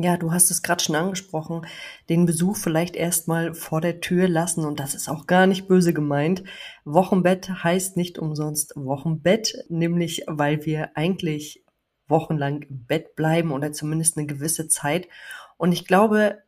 Ja, 0.00 0.16
du 0.16 0.32
hast 0.32 0.50
es 0.50 0.62
gerade 0.62 0.82
schon 0.82 0.94
angesprochen, 0.94 1.66
den 2.08 2.26
Besuch 2.26 2.56
vielleicht 2.56 2.94
erstmal 2.94 3.54
vor 3.54 3.80
der 3.80 4.00
Tür 4.00 4.28
lassen 4.28 4.64
und 4.64 4.80
das 4.80 4.94
ist 4.94 5.08
auch 5.08 5.26
gar 5.26 5.46
nicht 5.46 5.66
böse 5.66 5.92
gemeint. 5.92 6.44
Wochenbett 6.84 7.48
heißt 7.64 7.96
nicht 7.96 8.18
umsonst 8.18 8.74
Wochenbett, 8.76 9.64
nämlich 9.68 10.24
weil 10.26 10.64
wir 10.66 10.96
eigentlich 10.96 11.64
wochenlang 12.06 12.62
im 12.62 12.86
Bett 12.86 13.16
bleiben 13.16 13.52
oder 13.52 13.72
zumindest 13.72 14.16
eine 14.16 14.26
gewisse 14.26 14.68
Zeit. 14.68 15.08
Und 15.56 15.72
ich 15.72 15.86
glaube, 15.86 16.38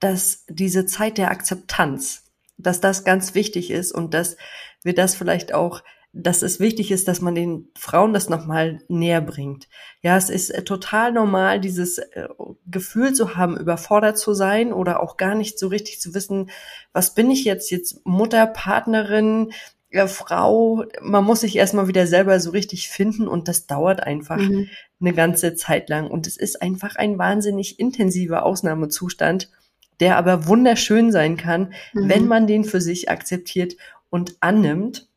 dass 0.00 0.44
diese 0.48 0.86
Zeit 0.86 1.18
der 1.18 1.30
Akzeptanz, 1.30 2.32
dass 2.58 2.80
das 2.80 3.04
ganz 3.04 3.34
wichtig 3.34 3.70
ist 3.70 3.92
und 3.92 4.14
dass 4.14 4.36
wir 4.82 4.94
das 4.94 5.14
vielleicht 5.14 5.52
auch 5.52 5.82
dass 6.16 6.42
es 6.42 6.60
wichtig 6.60 6.92
ist, 6.92 7.08
dass 7.08 7.20
man 7.20 7.34
den 7.34 7.68
Frauen 7.76 8.12
das 8.12 8.28
nochmal 8.28 8.80
näher 8.86 9.20
bringt. 9.20 9.68
Ja, 10.00 10.16
es 10.16 10.30
ist 10.30 10.50
äh, 10.50 10.62
total 10.62 11.12
normal, 11.12 11.60
dieses 11.60 11.98
äh, 11.98 12.28
Gefühl 12.66 13.12
zu 13.12 13.36
haben, 13.36 13.56
überfordert 13.56 14.16
zu 14.16 14.32
sein 14.32 14.72
oder 14.72 15.02
auch 15.02 15.16
gar 15.16 15.34
nicht 15.34 15.58
so 15.58 15.66
richtig 15.66 16.00
zu 16.00 16.14
wissen, 16.14 16.50
was 16.92 17.14
bin 17.14 17.30
ich 17.32 17.44
jetzt, 17.44 17.70
jetzt 17.70 18.06
Mutter, 18.06 18.46
Partnerin, 18.46 19.52
äh, 19.90 20.06
Frau. 20.06 20.84
Man 21.02 21.24
muss 21.24 21.40
sich 21.40 21.56
erstmal 21.56 21.88
wieder 21.88 22.06
selber 22.06 22.38
so 22.38 22.50
richtig 22.50 22.88
finden 22.88 23.26
und 23.26 23.48
das 23.48 23.66
dauert 23.66 24.00
einfach 24.04 24.38
mhm. 24.38 24.68
eine 25.00 25.14
ganze 25.14 25.56
Zeit 25.56 25.88
lang. 25.88 26.08
Und 26.08 26.28
es 26.28 26.36
ist 26.36 26.62
einfach 26.62 26.94
ein 26.94 27.18
wahnsinnig 27.18 27.80
intensiver 27.80 28.46
Ausnahmezustand, 28.46 29.50
der 29.98 30.16
aber 30.16 30.46
wunderschön 30.46 31.10
sein 31.10 31.36
kann, 31.36 31.72
mhm. 31.92 32.08
wenn 32.08 32.28
man 32.28 32.46
den 32.46 32.62
für 32.62 32.80
sich 32.80 33.10
akzeptiert 33.10 33.76
und 34.10 34.36
annimmt 34.38 35.08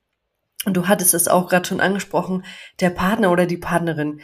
und 0.67 0.75
du 0.75 0.89
hattest 0.89 1.13
es 1.13 1.29
auch 1.29 1.47
gerade 1.47 1.65
schon 1.65 1.79
angesprochen, 1.79 2.43
der 2.81 2.89
Partner 2.89 3.31
oder 3.31 3.45
die 3.45 3.55
Partnerin 3.55 4.19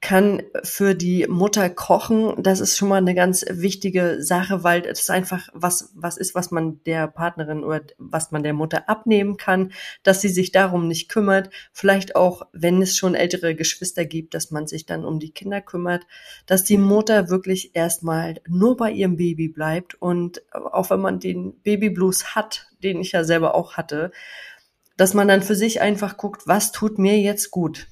kann 0.00 0.42
für 0.62 0.94
die 0.94 1.26
Mutter 1.28 1.68
kochen. 1.70 2.40
Das 2.40 2.60
ist 2.60 2.76
schon 2.76 2.88
mal 2.88 2.98
eine 2.98 3.16
ganz 3.16 3.44
wichtige 3.50 4.22
Sache, 4.22 4.62
weil 4.62 4.86
es 4.86 5.10
einfach 5.10 5.48
was, 5.54 5.92
was 5.96 6.16
ist, 6.16 6.36
was 6.36 6.52
man 6.52 6.80
der 6.84 7.08
Partnerin 7.08 7.64
oder 7.64 7.80
was 7.98 8.30
man 8.30 8.44
der 8.44 8.52
Mutter 8.52 8.88
abnehmen 8.88 9.38
kann, 9.38 9.72
dass 10.04 10.20
sie 10.20 10.28
sich 10.28 10.52
darum 10.52 10.86
nicht 10.86 11.08
kümmert. 11.08 11.50
Vielleicht 11.72 12.14
auch, 12.14 12.42
wenn 12.52 12.80
es 12.80 12.96
schon 12.96 13.16
ältere 13.16 13.56
Geschwister 13.56 14.04
gibt, 14.04 14.34
dass 14.34 14.52
man 14.52 14.68
sich 14.68 14.86
dann 14.86 15.04
um 15.04 15.18
die 15.18 15.32
Kinder 15.32 15.60
kümmert, 15.60 16.06
dass 16.46 16.62
die 16.62 16.78
Mutter 16.78 17.28
wirklich 17.28 17.74
erstmal 17.74 18.40
nur 18.46 18.76
bei 18.76 18.92
ihrem 18.92 19.16
Baby 19.16 19.48
bleibt 19.48 20.00
und 20.00 20.42
auch 20.52 20.90
wenn 20.90 21.00
man 21.00 21.18
den 21.18 21.60
Babyblues 21.62 22.36
hat, 22.36 22.68
den 22.84 23.00
ich 23.00 23.10
ja 23.10 23.24
selber 23.24 23.56
auch 23.56 23.76
hatte, 23.76 24.12
dass 24.98 25.14
man 25.14 25.28
dann 25.28 25.42
für 25.42 25.54
sich 25.54 25.80
einfach 25.80 26.18
guckt, 26.18 26.42
was 26.46 26.72
tut 26.72 26.98
mir 26.98 27.18
jetzt 27.18 27.50
gut 27.50 27.86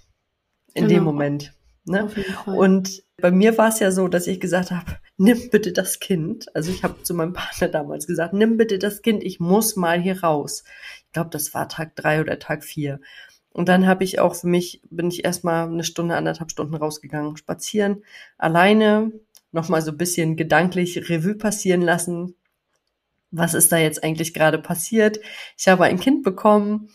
in 0.75 0.89
genau. 0.89 0.99
dem 0.99 1.05
Moment. 1.05 1.55
Ne? 1.85 2.11
Und 2.47 3.05
bei 3.19 3.31
mir 3.31 3.57
war 3.57 3.69
es 3.69 3.79
ja 3.79 3.93
so, 3.93 4.09
dass 4.09 4.27
ich 4.27 4.41
gesagt 4.41 4.73
habe, 4.73 4.99
nimm 5.17 5.49
bitte 5.51 5.73
das 5.73 6.01
Kind. 6.01 6.55
Also 6.55 6.71
ich 6.71 6.83
habe 6.83 7.03
zu 7.05 7.15
meinem 7.15 7.33
Partner 7.33 7.69
damals 7.69 8.07
gesagt, 8.07 8.35
nimm 8.35 8.57
bitte 8.57 8.79
das 8.79 9.03
Kind, 9.03 9.23
ich 9.23 9.41
muss 9.41 9.77
mal 9.77 10.01
hier 10.01 10.23
raus. 10.23 10.65
Ich 11.07 11.13
glaube, 11.13 11.31
das 11.31 11.55
war 11.55 11.69
Tag 11.69 11.95
drei 11.95 12.21
oder 12.21 12.39
Tag 12.41 12.65
vier. 12.65 13.01
Und 13.51 13.69
dann 13.69 13.87
habe 13.87 14.05
ich 14.05 14.19
auch 14.19 14.35
für 14.35 14.49
mich, 14.49 14.83
bin 14.91 15.09
ich 15.09 15.25
erstmal 15.25 15.69
eine 15.69 15.85
Stunde, 15.85 16.17
anderthalb 16.17 16.51
Stunden 16.51 16.75
rausgegangen, 16.75 17.37
spazieren, 17.37 18.05
alleine, 18.37 19.13
nochmal 19.53 19.81
so 19.81 19.93
ein 19.93 19.97
bisschen 19.97 20.37
gedanklich 20.37 21.09
Revue 21.09 21.37
passieren 21.37 21.81
lassen, 21.81 22.35
was 23.37 23.55
ist 23.55 23.73
da 23.73 23.79
jetzt 23.79 24.03
eigentlich 24.03 24.35
gerade 24.35 24.59
passiert? 24.59 25.21
Ich 25.57 25.69
habe 25.69 25.85
ein 25.85 26.01
Kind 26.01 26.23
bekommen. 26.23 26.89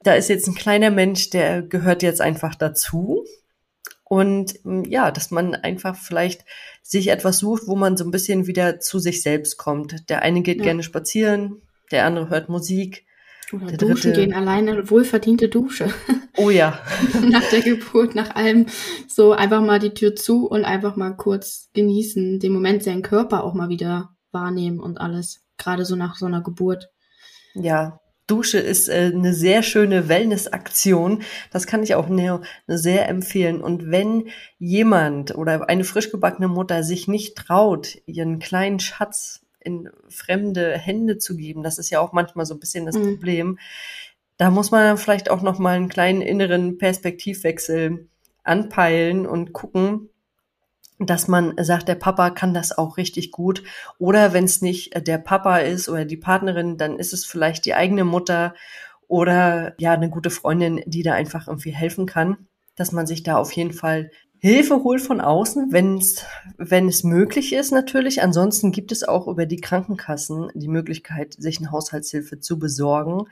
Da 0.00 0.14
ist 0.14 0.28
jetzt 0.28 0.46
ein 0.46 0.54
kleiner 0.54 0.90
Mensch, 0.90 1.30
der 1.30 1.62
gehört 1.62 2.02
jetzt 2.02 2.20
einfach 2.20 2.54
dazu. 2.54 3.24
Und 4.08 4.64
mm, 4.64 4.84
ja, 4.84 5.10
dass 5.10 5.30
man 5.30 5.54
einfach 5.54 5.96
vielleicht 5.96 6.44
sich 6.82 7.08
etwas 7.08 7.38
sucht, 7.38 7.64
wo 7.66 7.74
man 7.74 7.96
so 7.96 8.04
ein 8.04 8.12
bisschen 8.12 8.46
wieder 8.46 8.78
zu 8.78 8.98
sich 8.98 9.22
selbst 9.22 9.56
kommt. 9.56 10.08
Der 10.08 10.22
eine 10.22 10.42
geht 10.42 10.58
ja. 10.58 10.64
gerne 10.64 10.82
spazieren, 10.82 11.62
der 11.90 12.06
andere 12.06 12.30
hört 12.30 12.48
Musik. 12.48 13.04
Oder 13.52 13.66
der 13.66 13.78
duschen 13.78 14.12
dritte, 14.12 14.20
gehen 14.20 14.34
alleine, 14.34 14.90
wohlverdiente 14.90 15.48
Dusche. 15.48 15.92
Oh 16.38 16.50
ja. 16.50 16.78
nach 17.30 17.48
der 17.48 17.62
Geburt, 17.62 18.14
nach 18.14 18.36
allem 18.36 18.66
so 19.08 19.32
einfach 19.32 19.62
mal 19.62 19.78
die 19.78 19.94
Tür 19.94 20.14
zu 20.14 20.46
und 20.46 20.66
einfach 20.66 20.94
mal 20.94 21.16
kurz 21.16 21.70
genießen, 21.72 22.40
den 22.40 22.52
Moment 22.52 22.82
seinen 22.82 23.00
Körper 23.00 23.42
auch 23.42 23.54
mal 23.54 23.70
wieder 23.70 24.10
wahrnehmen 24.32 24.78
und 24.78 25.00
alles 25.00 25.45
gerade 25.58 25.84
so 25.84 25.96
nach 25.96 26.16
so 26.16 26.26
einer 26.26 26.42
Geburt. 26.42 26.90
Ja, 27.54 28.00
Dusche 28.26 28.58
ist 28.58 28.88
äh, 28.88 29.12
eine 29.14 29.32
sehr 29.32 29.62
schöne 29.62 30.08
Wellnessaktion. 30.08 31.22
Das 31.52 31.66
kann 31.66 31.82
ich 31.82 31.94
auch 31.94 32.08
ne, 32.08 32.40
sehr 32.66 33.08
empfehlen. 33.08 33.60
Und 33.62 33.90
wenn 33.90 34.28
jemand 34.58 35.36
oder 35.36 35.68
eine 35.68 35.84
frisch 35.84 36.10
gebackene 36.10 36.48
Mutter 36.48 36.82
sich 36.82 37.06
nicht 37.08 37.36
traut, 37.36 37.98
ihren 38.06 38.38
kleinen 38.38 38.80
Schatz 38.80 39.42
in 39.60 39.90
fremde 40.08 40.76
Hände 40.76 41.18
zu 41.18 41.36
geben, 41.36 41.62
das 41.62 41.78
ist 41.78 41.90
ja 41.90 42.00
auch 42.00 42.12
manchmal 42.12 42.46
so 42.46 42.54
ein 42.54 42.60
bisschen 42.60 42.86
das 42.86 42.96
mhm. 42.96 43.14
Problem. 43.14 43.58
Da 44.38 44.50
muss 44.50 44.70
man 44.70 44.82
dann 44.82 44.98
vielleicht 44.98 45.30
auch 45.30 45.42
noch 45.42 45.58
mal 45.58 45.76
einen 45.76 45.88
kleinen 45.88 46.20
inneren 46.20 46.78
Perspektivwechsel 46.78 48.08
anpeilen 48.42 49.26
und 49.26 49.52
gucken, 49.52 50.10
dass 50.98 51.28
man 51.28 51.54
sagt, 51.62 51.88
der 51.88 51.94
Papa 51.94 52.30
kann 52.30 52.54
das 52.54 52.76
auch 52.76 52.96
richtig 52.96 53.30
gut. 53.30 53.62
Oder 53.98 54.32
wenn 54.32 54.44
es 54.44 54.62
nicht 54.62 55.06
der 55.06 55.18
Papa 55.18 55.58
ist 55.58 55.88
oder 55.88 56.04
die 56.04 56.16
Partnerin, 56.16 56.78
dann 56.78 56.98
ist 56.98 57.12
es 57.12 57.26
vielleicht 57.26 57.66
die 57.66 57.74
eigene 57.74 58.04
Mutter 58.04 58.54
oder 59.08 59.74
ja 59.78 59.92
eine 59.92 60.10
gute 60.10 60.30
Freundin, 60.30 60.80
die 60.86 61.02
da 61.02 61.12
einfach 61.12 61.48
irgendwie 61.48 61.74
helfen 61.74 62.06
kann, 62.06 62.48
dass 62.76 62.92
man 62.92 63.06
sich 63.06 63.22
da 63.22 63.36
auf 63.36 63.52
jeden 63.52 63.72
Fall 63.72 64.10
Hilfe 64.38 64.84
holt 64.84 65.00
von 65.00 65.20
außen, 65.20 65.72
wenn's, 65.72 66.24
wenn 66.58 66.88
es 66.88 67.04
möglich 67.04 67.54
ist 67.54 67.72
natürlich. 67.72 68.22
Ansonsten 68.22 68.70
gibt 68.70 68.92
es 68.92 69.02
auch 69.02 69.28
über 69.28 69.46
die 69.46 69.60
Krankenkassen 69.60 70.50
die 70.54 70.68
Möglichkeit, 70.68 71.34
sich 71.38 71.58
eine 71.58 71.70
Haushaltshilfe 71.70 72.38
zu 72.40 72.58
besorgen, 72.58 73.24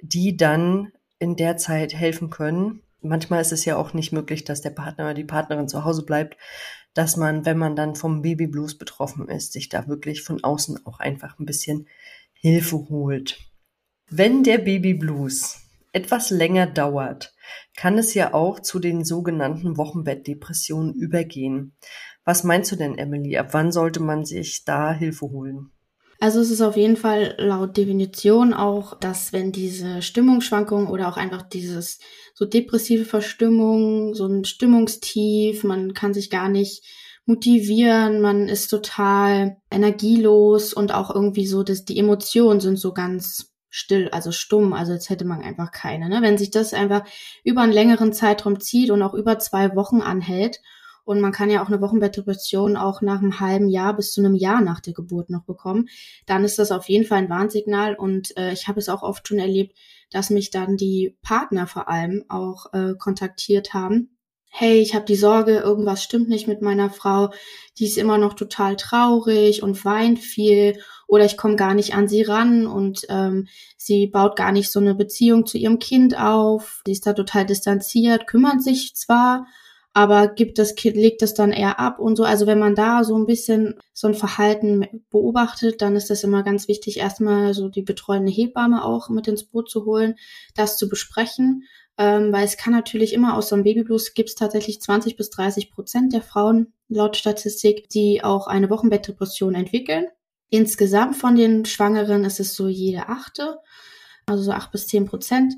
die 0.00 0.36
dann 0.36 0.92
in 1.18 1.36
der 1.36 1.56
Zeit 1.56 1.94
helfen 1.94 2.28
können. 2.30 2.82
Manchmal 3.00 3.40
ist 3.40 3.52
es 3.52 3.64
ja 3.64 3.76
auch 3.76 3.94
nicht 3.94 4.12
möglich, 4.12 4.44
dass 4.44 4.60
der 4.60 4.70
Partner 4.70 5.06
oder 5.06 5.14
die 5.14 5.24
Partnerin 5.24 5.68
zu 5.68 5.84
Hause 5.84 6.04
bleibt, 6.04 6.36
dass 6.94 7.16
man, 7.16 7.46
wenn 7.46 7.58
man 7.58 7.76
dann 7.76 7.94
vom 7.94 8.22
Babyblues 8.22 8.76
betroffen 8.76 9.28
ist, 9.28 9.52
sich 9.52 9.68
da 9.68 9.88
wirklich 9.88 10.22
von 10.22 10.42
außen 10.42 10.84
auch 10.86 11.00
einfach 11.00 11.38
ein 11.38 11.46
bisschen 11.46 11.88
Hilfe 12.32 12.88
holt. 12.88 13.38
Wenn 14.10 14.44
der 14.44 14.58
Babyblues 14.58 15.60
etwas 15.92 16.30
länger 16.30 16.66
dauert, 16.66 17.34
kann 17.76 17.98
es 17.98 18.14
ja 18.14 18.34
auch 18.34 18.60
zu 18.60 18.78
den 18.78 19.04
sogenannten 19.04 19.76
Wochenbettdepressionen 19.76 20.94
übergehen. 20.94 21.74
Was 22.24 22.44
meinst 22.44 22.72
du 22.72 22.76
denn, 22.76 22.98
Emily? 22.98 23.36
Ab 23.36 23.48
wann 23.52 23.72
sollte 23.72 24.00
man 24.00 24.24
sich 24.24 24.64
da 24.64 24.92
Hilfe 24.92 25.30
holen? 25.30 25.70
Also 26.22 26.38
es 26.38 26.52
ist 26.52 26.60
auf 26.60 26.76
jeden 26.76 26.96
Fall 26.96 27.34
laut 27.38 27.76
Definition 27.76 28.54
auch, 28.54 28.96
dass 29.00 29.32
wenn 29.32 29.50
diese 29.50 30.02
Stimmungsschwankungen 30.02 30.86
oder 30.86 31.08
auch 31.08 31.16
einfach 31.16 31.42
dieses 31.42 31.98
so 32.32 32.44
depressive 32.44 33.04
Verstimmung, 33.04 34.14
so 34.14 34.26
ein 34.26 34.44
Stimmungstief, 34.44 35.64
man 35.64 35.94
kann 35.94 36.14
sich 36.14 36.30
gar 36.30 36.48
nicht 36.48 36.84
motivieren, 37.26 38.20
man 38.20 38.48
ist 38.48 38.68
total 38.68 39.56
energielos 39.68 40.72
und 40.72 40.94
auch 40.94 41.12
irgendwie 41.12 41.48
so, 41.48 41.64
dass 41.64 41.84
die 41.84 41.98
Emotionen 41.98 42.60
sind 42.60 42.76
so 42.76 42.94
ganz 42.94 43.52
still, 43.68 44.08
also 44.10 44.30
stumm, 44.30 44.74
also 44.74 44.92
jetzt 44.92 45.10
hätte 45.10 45.24
man 45.24 45.42
einfach 45.42 45.72
keine. 45.72 46.08
Ne? 46.08 46.22
Wenn 46.22 46.38
sich 46.38 46.52
das 46.52 46.72
einfach 46.72 47.02
über 47.42 47.62
einen 47.62 47.72
längeren 47.72 48.12
Zeitraum 48.12 48.60
zieht 48.60 48.92
und 48.92 49.02
auch 49.02 49.14
über 49.14 49.40
zwei 49.40 49.74
Wochen 49.74 50.00
anhält 50.00 50.60
und 51.04 51.20
man 51.20 51.32
kann 51.32 51.50
ja 51.50 51.62
auch 51.62 51.68
eine 51.68 51.80
Wochenbettdepression 51.80 52.76
auch 52.76 53.02
nach 53.02 53.18
einem 53.20 53.40
halben 53.40 53.68
Jahr 53.68 53.94
bis 53.96 54.12
zu 54.12 54.20
einem 54.20 54.34
Jahr 54.34 54.60
nach 54.60 54.80
der 54.80 54.92
Geburt 54.92 55.30
noch 55.30 55.44
bekommen, 55.44 55.88
dann 56.26 56.44
ist 56.44 56.58
das 56.58 56.70
auf 56.70 56.88
jeden 56.88 57.04
Fall 57.04 57.18
ein 57.18 57.30
Warnsignal. 57.30 57.94
Und 57.94 58.36
äh, 58.36 58.52
ich 58.52 58.68
habe 58.68 58.78
es 58.78 58.88
auch 58.88 59.02
oft 59.02 59.26
schon 59.26 59.38
erlebt, 59.38 59.76
dass 60.10 60.30
mich 60.30 60.50
dann 60.50 60.76
die 60.76 61.16
Partner 61.22 61.66
vor 61.66 61.88
allem 61.88 62.24
auch 62.28 62.72
äh, 62.72 62.94
kontaktiert 62.98 63.74
haben. 63.74 64.16
Hey, 64.54 64.80
ich 64.80 64.94
habe 64.94 65.06
die 65.06 65.16
Sorge, 65.16 65.56
irgendwas 65.56 66.02
stimmt 66.02 66.28
nicht 66.28 66.46
mit 66.46 66.60
meiner 66.60 66.90
Frau, 66.90 67.32
die 67.78 67.86
ist 67.86 67.96
immer 67.96 68.18
noch 68.18 68.34
total 68.34 68.76
traurig 68.76 69.62
und 69.62 69.82
weint 69.86 70.18
viel. 70.18 70.78
Oder 71.08 71.24
ich 71.24 71.38
komme 71.38 71.56
gar 71.56 71.74
nicht 71.74 71.94
an 71.94 72.06
sie 72.06 72.22
ran 72.22 72.66
und 72.66 73.06
ähm, 73.08 73.48
sie 73.78 74.06
baut 74.06 74.36
gar 74.36 74.52
nicht 74.52 74.70
so 74.70 74.78
eine 74.78 74.94
Beziehung 74.94 75.46
zu 75.46 75.56
ihrem 75.56 75.78
Kind 75.78 76.18
auf, 76.18 76.82
sie 76.86 76.92
ist 76.92 77.06
da 77.06 77.14
total 77.14 77.46
distanziert, 77.46 78.26
kümmert 78.26 78.62
sich 78.62 78.94
zwar, 78.94 79.46
aber 79.94 80.28
gibt 80.28 80.58
das 80.58 80.74
Kind, 80.74 80.96
legt 80.96 81.22
das 81.22 81.34
dann 81.34 81.52
eher 81.52 81.78
ab 81.78 81.98
und 81.98 82.16
so. 82.16 82.24
Also 82.24 82.46
wenn 82.46 82.58
man 82.58 82.74
da 82.74 83.04
so 83.04 83.16
ein 83.16 83.26
bisschen 83.26 83.74
so 83.92 84.08
ein 84.08 84.14
Verhalten 84.14 85.02
beobachtet, 85.10 85.82
dann 85.82 85.96
ist 85.96 86.10
das 86.10 86.24
immer 86.24 86.42
ganz 86.42 86.68
wichtig, 86.68 86.98
erstmal 86.98 87.54
so 87.54 87.68
die 87.68 87.82
betreuende 87.82 88.32
Hebamme 88.32 88.84
auch 88.84 89.08
mit 89.10 89.28
ins 89.28 89.44
Boot 89.44 89.70
zu 89.70 89.84
holen, 89.84 90.14
das 90.54 90.76
zu 90.76 90.88
besprechen 90.88 91.64
ähm, 91.98 92.32
weil 92.32 92.44
es 92.44 92.56
kann 92.56 92.72
natürlich 92.72 93.12
immer 93.12 93.36
aus 93.36 93.48
so 93.48 93.54
einem 93.54 93.64
Babyblues 93.64 94.14
gibt 94.14 94.30
es 94.30 94.34
tatsächlich 94.34 94.80
20 94.80 95.16
bis 95.16 95.30
30 95.30 95.70
Prozent 95.70 96.12
der 96.12 96.22
Frauen 96.22 96.72
laut 96.88 97.16
Statistik, 97.16 97.88
die 97.90 98.24
auch 98.24 98.46
eine 98.46 98.70
Wochenbettdepression 98.70 99.54
entwickeln. 99.54 100.06
Insgesamt 100.48 101.16
von 101.16 101.36
den 101.36 101.64
Schwangeren 101.64 102.24
ist 102.24 102.40
es 102.40 102.54
so 102.54 102.68
jede 102.68 103.08
achte, 103.08 103.58
also 104.26 104.42
so 104.42 104.52
acht 104.52 104.70
bis 104.72 104.86
zehn 104.86 105.04
Prozent. 105.06 105.54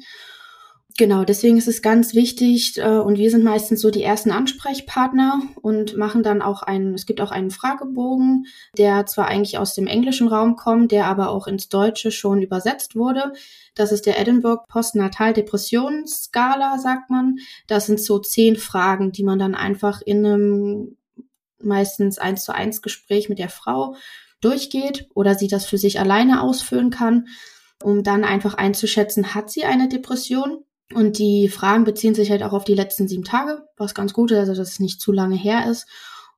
Genau, 0.97 1.25
deswegen 1.25 1.57
ist 1.57 1.67
es 1.67 1.83
ganz 1.83 2.15
wichtig 2.15 2.79
äh, 2.79 2.99
und 2.99 3.19
wir 3.19 3.29
sind 3.29 3.43
meistens 3.43 3.81
so 3.81 3.91
die 3.91 4.05
ersten 4.05 4.31
Ansprechpartner 4.31 5.43
und 5.61 5.97
machen 5.97 6.23
dann 6.23 6.41
auch 6.41 6.63
einen, 6.63 6.95
es 6.95 7.05
gibt 7.05 7.21
auch 7.21 7.33
einen 7.33 7.51
Fragebogen, 7.51 8.47
der 8.79 9.05
zwar 9.07 9.27
eigentlich 9.27 9.59
aus 9.59 9.75
dem 9.75 9.89
englischen 9.89 10.29
Raum 10.29 10.55
kommt, 10.55 10.93
der 10.93 11.07
aber 11.07 11.31
auch 11.31 11.49
ins 11.49 11.69
Deutsche 11.69 12.13
schon 12.13 12.43
übersetzt 12.43 12.95
wurde. 12.95 13.33
Das 13.75 13.91
ist 13.91 14.07
der 14.07 14.21
Edinburgh 14.21 14.63
Postnatal 14.69 15.33
Depressionsskala, 15.33 16.79
sagt 16.79 17.11
man. 17.11 17.39
Das 17.67 17.87
sind 17.87 17.99
so 17.99 18.21
zehn 18.21 18.55
Fragen, 18.55 19.11
die 19.11 19.25
man 19.25 19.41
dann 19.41 19.57
einfach 19.57 20.01
in 20.01 20.25
einem 20.25 20.97
meistens 21.61 22.19
eins 22.19 22.45
zu 22.45 22.55
eins 22.55 22.83
Gespräch 22.83 23.29
mit 23.29 23.41
der 23.41 23.49
Frau 23.49 23.97
durchgeht 24.41 25.09
oder 25.13 25.35
sie 25.35 25.49
das 25.49 25.67
für 25.67 25.79
sich 25.79 25.99
alleine 25.99 26.41
ausfüllen 26.41 26.91
kann, 26.91 27.27
um 27.83 28.05
dann 28.05 28.23
einfach 28.23 28.55
einzuschätzen, 28.55 29.35
hat 29.35 29.51
sie 29.51 29.65
eine 29.65 29.89
Depression 29.89 30.65
und 30.95 31.19
die 31.19 31.49
Fragen 31.49 31.85
beziehen 31.85 32.15
sich 32.15 32.31
halt 32.31 32.43
auch 32.43 32.53
auf 32.53 32.65
die 32.65 32.75
letzten 32.75 33.09
sieben 33.09 33.25
Tage, 33.25 33.63
was 33.77 33.95
ganz 33.95 34.13
gut 34.13 34.31
ist, 34.31 34.39
also 34.39 34.55
dass 34.55 34.73
es 34.73 34.81
nicht 34.81 35.01
zu 35.01 35.13
lange 35.13 35.37
her 35.37 35.71
ist. 35.71 35.87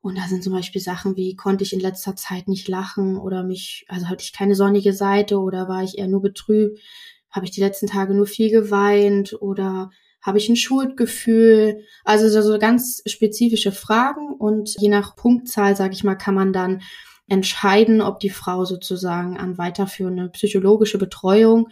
Und 0.00 0.16
da 0.16 0.22
sind 0.28 0.44
zum 0.44 0.52
Beispiel 0.52 0.80
Sachen 0.80 1.16
wie, 1.16 1.34
konnte 1.34 1.64
ich 1.64 1.72
in 1.72 1.80
letzter 1.80 2.14
Zeit 2.14 2.48
nicht 2.48 2.68
lachen 2.68 3.16
oder 3.18 3.42
mich, 3.42 3.86
also 3.88 4.08
hatte 4.08 4.22
ich 4.22 4.32
keine 4.32 4.54
sonnige 4.54 4.92
Seite 4.92 5.40
oder 5.40 5.68
war 5.68 5.82
ich 5.82 5.98
eher 5.98 6.08
nur 6.08 6.22
betrübt? 6.22 6.78
Habe 7.30 7.44
ich 7.44 7.50
die 7.50 7.60
letzten 7.60 7.86
Tage 7.88 8.14
nur 8.14 8.26
viel 8.26 8.50
geweint 8.50 9.36
oder 9.40 9.90
habe 10.22 10.38
ich 10.38 10.48
ein 10.48 10.56
Schuldgefühl? 10.56 11.82
Also 12.04 12.28
so, 12.40 12.58
ganz 12.58 13.02
spezifische 13.06 13.72
Fragen 13.72 14.34
und 14.34 14.74
je 14.78 14.88
nach 14.88 15.16
Punktzahl, 15.16 15.76
sage 15.76 15.94
ich 15.94 16.04
mal, 16.04 16.14
kann 16.14 16.34
man 16.34 16.52
dann 16.52 16.82
entscheiden, 17.28 18.00
ob 18.00 18.20
die 18.20 18.30
Frau 18.30 18.64
sozusagen 18.64 19.36
an 19.36 19.58
weiterführende 19.58 20.28
psychologische 20.28 20.98
Betreuung 20.98 21.68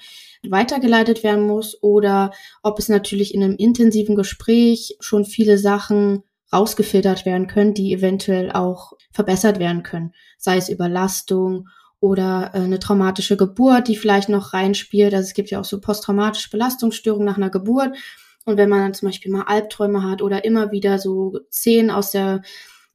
weitergeleitet 0.50 1.22
werden 1.22 1.46
muss 1.46 1.82
oder 1.82 2.32
ob 2.62 2.78
es 2.78 2.88
natürlich 2.88 3.34
in 3.34 3.42
einem 3.42 3.56
intensiven 3.56 4.16
Gespräch 4.16 4.96
schon 5.00 5.24
viele 5.24 5.58
Sachen 5.58 6.22
rausgefiltert 6.52 7.26
werden 7.26 7.46
können, 7.46 7.74
die 7.74 7.92
eventuell 7.92 8.52
auch 8.52 8.92
verbessert 9.10 9.58
werden 9.58 9.82
können, 9.82 10.12
sei 10.38 10.56
es 10.56 10.68
Überlastung 10.68 11.68
oder 12.00 12.50
äh, 12.54 12.58
eine 12.58 12.78
traumatische 12.78 13.36
Geburt, 13.36 13.88
die 13.88 13.96
vielleicht 13.96 14.28
noch 14.28 14.52
reinspielt. 14.52 15.14
Also 15.14 15.26
es 15.26 15.34
gibt 15.34 15.50
ja 15.50 15.60
auch 15.60 15.64
so 15.64 15.80
posttraumatische 15.80 16.50
Belastungsstörungen 16.50 17.26
nach 17.26 17.36
einer 17.36 17.50
Geburt. 17.50 17.96
Und 18.44 18.58
wenn 18.58 18.68
man 18.68 18.80
dann 18.80 18.94
zum 18.94 19.08
Beispiel 19.08 19.32
mal 19.32 19.44
Albträume 19.44 20.02
hat 20.02 20.20
oder 20.20 20.44
immer 20.44 20.70
wieder 20.70 20.98
so 20.98 21.38
Szenen 21.50 21.90
aus 21.90 22.10
der 22.10 22.42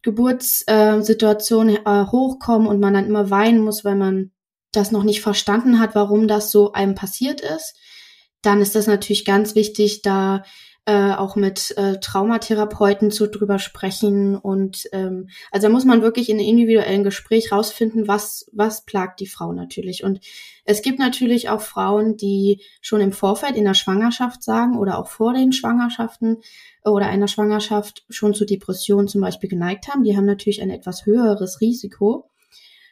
Geburtssituation 0.03 1.69
äh, 1.69 2.05
hochkommen 2.05 2.67
und 2.67 2.79
man 2.79 2.93
dann 2.93 3.07
immer 3.07 3.29
weinen 3.29 3.59
muss, 3.59 3.83
weil 3.83 3.95
man 3.95 4.31
das 4.71 4.91
noch 4.91 5.03
nicht 5.03 5.21
verstanden 5.21 5.79
hat, 5.79 5.95
warum 5.95 6.27
das 6.27 6.51
so 6.51 6.73
einem 6.73 6.95
passiert 6.95 7.41
ist, 7.41 7.75
dann 8.41 8.61
ist 8.61 8.75
das 8.75 8.87
natürlich 8.87 9.25
ganz 9.25 9.55
wichtig, 9.55 10.01
da 10.01 10.43
äh, 10.85 11.13
auch 11.13 11.35
mit 11.35 11.77
äh, 11.77 11.99
Traumatherapeuten 11.99 13.11
zu 13.11 13.27
drüber 13.27 13.59
sprechen 13.59 14.35
und 14.35 14.87
ähm, 14.91 15.29
also 15.51 15.67
da 15.67 15.73
muss 15.73 15.85
man 15.85 16.01
wirklich 16.01 16.29
in 16.29 16.39
einem 16.39 16.47
individuellen 16.47 17.03
Gespräch 17.03 17.51
rausfinden, 17.51 18.07
was 18.07 18.49
was 18.53 18.85
plagt 18.85 19.19
die 19.19 19.27
Frau 19.27 19.51
natürlich 19.53 20.03
und 20.03 20.21
es 20.65 20.81
gibt 20.81 20.97
natürlich 20.97 21.49
auch 21.49 21.61
Frauen, 21.61 22.17
die 22.17 22.61
schon 22.81 23.01
im 23.01 23.11
Vorfeld 23.11 23.55
in 23.55 23.65
der 23.65 23.73
Schwangerschaft 23.73 24.41
sagen 24.41 24.79
oder 24.79 24.97
auch 24.97 25.07
vor 25.07 25.33
den 25.33 25.51
Schwangerschaften 25.51 26.37
oder 26.83 27.07
einer 27.07 27.27
Schwangerschaft 27.27 28.05
schon 28.09 28.33
zu 28.33 28.45
Depressionen 28.45 29.07
zum 29.07 29.21
Beispiel 29.21 29.49
geneigt 29.49 29.89
haben. 29.89 30.03
Die 30.03 30.15
haben 30.15 30.25
natürlich 30.25 30.61
ein 30.61 30.69
etwas 30.69 31.05
höheres 31.05 31.61
Risiko 31.61 32.28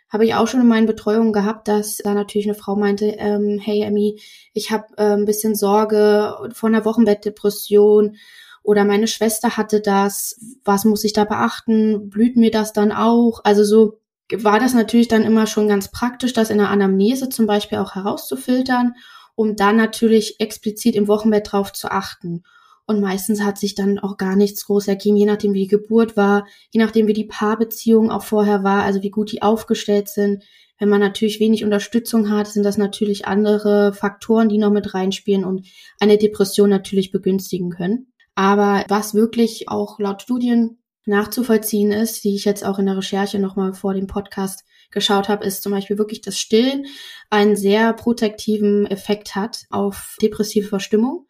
habe 0.10 0.26
ich 0.26 0.36
auch 0.36 0.48
schon 0.48 0.62
in 0.62 0.68
meinen 0.68 0.88
Betreuungen 0.88 1.34
gehabt, 1.34 1.68
dass 1.68 1.98
da 1.98 2.14
natürlich 2.14 2.48
eine 2.48 2.56
Frau 2.56 2.76
meinte, 2.76 3.08
ähm, 3.18 3.60
hey 3.62 3.82
Emmy, 3.82 4.20
ich 4.54 4.72
habe 4.72 4.86
äh, 4.98 5.14
ein 5.14 5.26
bisschen 5.26 5.56
Sorge 5.56 6.36
vor 6.54 6.70
einer 6.70 6.86
Wochenbettdepression 6.86 8.16
oder 8.64 8.86
meine 8.86 9.08
Schwester 9.08 9.58
hatte 9.58 9.80
das, 9.82 10.40
was 10.64 10.86
muss 10.86 11.04
ich 11.04 11.14
da 11.14 11.24
beachten, 11.24 12.10
blüht 12.10 12.36
mir 12.36 12.52
das 12.52 12.74
dann 12.74 12.92
auch? 12.92 13.42
Also 13.44 13.64
so 13.64 14.00
war 14.34 14.60
das 14.60 14.74
natürlich 14.74 15.08
dann 15.08 15.24
immer 15.24 15.48
schon 15.48 15.68
ganz 15.68 15.90
praktisch, 15.90 16.34
das 16.34 16.50
in 16.50 16.58
der 16.58 16.70
Anamnese 16.70 17.30
zum 17.30 17.48
Beispiel 17.48 17.78
auch 17.78 17.96
herauszufiltern, 17.96 18.96
um 19.36 19.56
dann 19.56 19.78
natürlich 19.78 20.40
explizit 20.40 20.96
im 20.96 21.08
Wochenbett 21.08 21.52
drauf 21.52 21.72
zu 21.72 21.92
achten. 21.92 22.44
Und 22.88 23.02
meistens 23.02 23.44
hat 23.44 23.58
sich 23.58 23.76
dann 23.76 24.00
auch 24.00 24.16
gar 24.16 24.38
nichts 24.38 24.66
groß 24.66 24.88
ergeben, 24.88 25.18
je 25.18 25.26
nachdem 25.26 25.54
wie 25.54 25.64
die 25.64 25.68
Geburt 25.68 26.16
war, 26.16 26.48
je 26.72 26.80
nachdem 26.80 27.08
wie 27.08 27.14
die 27.14 27.26
Paarbeziehung 27.26 28.10
auch 28.10 28.24
vorher 28.24 28.64
war, 28.64 28.84
also 28.84 29.04
wie 29.04 29.12
gut 29.12 29.32
die 29.32 29.42
aufgestellt 29.42 30.08
sind. 30.08 30.44
Wenn 30.80 30.90
man 30.90 31.02
natürlich 31.02 31.42
wenig 31.42 31.66
Unterstützung 31.66 32.30
hat, 32.30 32.48
sind 32.48 32.64
das 32.64 32.78
natürlich 32.78 33.28
andere 33.28 33.94
Faktoren, 33.94 34.48
die 34.48 34.58
noch 34.58 34.72
mit 34.72 34.94
reinspielen 34.94 35.44
und 35.44 35.66
eine 36.00 36.18
Depression 36.18 36.70
natürlich 36.70 37.12
begünstigen 37.12 37.72
können. 37.72 38.08
Aber 38.36 38.86
was 38.88 39.14
wirklich 39.14 39.68
auch 39.68 40.00
laut 40.00 40.22
Studien 40.22 40.78
nachzuvollziehen 41.06 41.92
ist, 41.92 42.24
die 42.24 42.36
ich 42.36 42.46
jetzt 42.46 42.64
auch 42.64 42.80
in 42.80 42.86
der 42.86 42.98
Recherche 42.98 43.40
nochmal 43.40 43.74
vor 43.74 43.94
dem 43.96 44.08
Podcast 44.08 44.64
geschaut 44.92 45.28
habe, 45.28 45.46
ist 45.46 45.64
zum 45.64 45.72
Beispiel 45.72 45.98
wirklich, 45.98 46.22
dass 46.22 46.40
Stillen 46.40 46.86
einen 47.30 47.56
sehr 47.56 47.92
protektiven 47.94 48.86
Effekt 48.86 49.36
hat 49.36 49.66
auf 49.70 50.16
depressive 50.22 50.68
Verstimmung. 50.68 51.27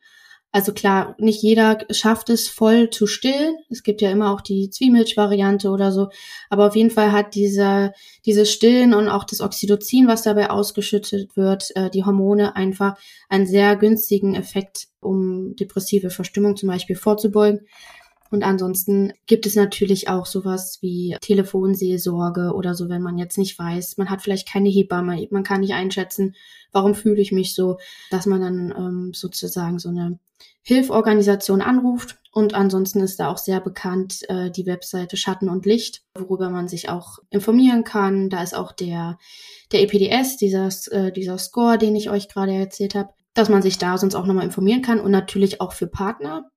Also 0.58 0.74
klar, 0.74 1.16
nicht 1.20 1.44
jeder 1.44 1.86
schafft 1.92 2.32
es 2.32 2.48
voll 2.48 2.90
zu 2.90 3.06
stillen. 3.06 3.58
Es 3.70 3.84
gibt 3.84 4.02
ja 4.02 4.10
immer 4.10 4.34
auch 4.34 4.42
die 4.42 4.72
Zwiemilch-Variante 4.72 5.70
oder 5.70 5.92
so. 5.92 6.10
Aber 6.50 6.66
auf 6.66 6.76
jeden 6.76 6.90
Fall 6.90 7.12
hat 7.12 7.36
dieser, 7.36 7.94
dieses 8.26 8.52
Stillen 8.52 8.96
und 8.96 9.08
auch 9.08 9.24
das 9.24 9.40
Oxytocin, 9.40 10.08
was 10.08 10.24
dabei 10.24 10.50
ausgeschüttet 10.50 11.38
wird, 11.38 11.76
äh, 11.76 11.92
die 11.92 12.06
Hormone 12.06 12.56
einfach 12.56 12.98
einen 13.30 13.46
sehr 13.46 13.76
günstigen 13.76 14.34
Effekt, 14.34 14.88
um 15.00 15.56
depressive 15.56 16.10
Verstimmung 16.10 16.58
zum 16.58 16.70
Beispiel 16.70 16.96
vorzubeugen. 16.96 17.68
Und 18.30 18.44
ansonsten 18.44 19.14
gibt 19.26 19.46
es 19.46 19.56
natürlich 19.56 20.10
auch 20.10 20.26
sowas 20.26 20.80
wie 20.82 21.16
Telefonseelsorge 21.22 22.54
oder 22.54 22.74
so, 22.74 22.90
wenn 22.90 23.02
man 23.02 23.18
jetzt 23.18 23.38
nicht 23.38 23.58
weiß, 23.58 23.98
man 23.98 24.10
hat 24.10 24.22
vielleicht 24.22 24.48
keine 24.48 24.70
Hebamme, 24.70 25.28
man 25.32 25.44
kann 25.44 25.62
nicht 25.62 25.74
einschätzen, 25.74 26.36
warum 26.72 26.96
fühle 26.96 27.22
ich 27.22 27.32
mich 27.32 27.56
so, 27.56 27.78
dass 28.12 28.26
man 28.26 28.42
dann 28.42 28.74
ähm, 28.78 29.12
sozusagen 29.14 29.80
so 29.80 29.90
eine 29.90 30.20
Hilforganisation 30.62 31.62
anruft. 31.62 32.18
Und 32.34 32.54
ansonsten 32.54 33.00
ist 33.00 33.20
da 33.20 33.30
auch 33.30 33.38
sehr 33.38 33.62
bekannt 33.62 34.30
äh, 34.30 34.52
die 34.52 34.66
Webseite 34.66 35.18
Schatten 35.18 35.50
und 35.50 35.66
Licht, 35.66 36.04
worüber 36.14 36.50
man 36.50 36.68
sich 36.68 36.90
auch 36.90 37.20
informieren 37.30 37.84
kann. 37.84 38.30
Da 38.30 38.44
ist 38.44 38.54
auch 38.54 38.74
der, 38.74 39.18
der 39.72 39.82
EPDS, 39.82 40.38
dieser, 40.38 40.70
äh, 40.92 41.12
dieser 41.12 41.38
Score, 41.38 41.78
den 41.78 41.96
ich 41.96 42.10
euch 42.10 42.28
gerade 42.28 42.54
erzählt 42.54 42.94
habe, 42.96 43.10
dass 43.34 43.50
man 43.50 43.62
sich 43.62 43.78
da 43.78 43.98
sonst 43.98 44.14
auch 44.14 44.26
nochmal 44.26 44.46
informieren 44.46 44.82
kann 44.82 45.00
und 45.00 45.12
natürlich 45.12 45.62
auch 45.62 45.72
für 45.72 45.88
Partner 45.88 46.52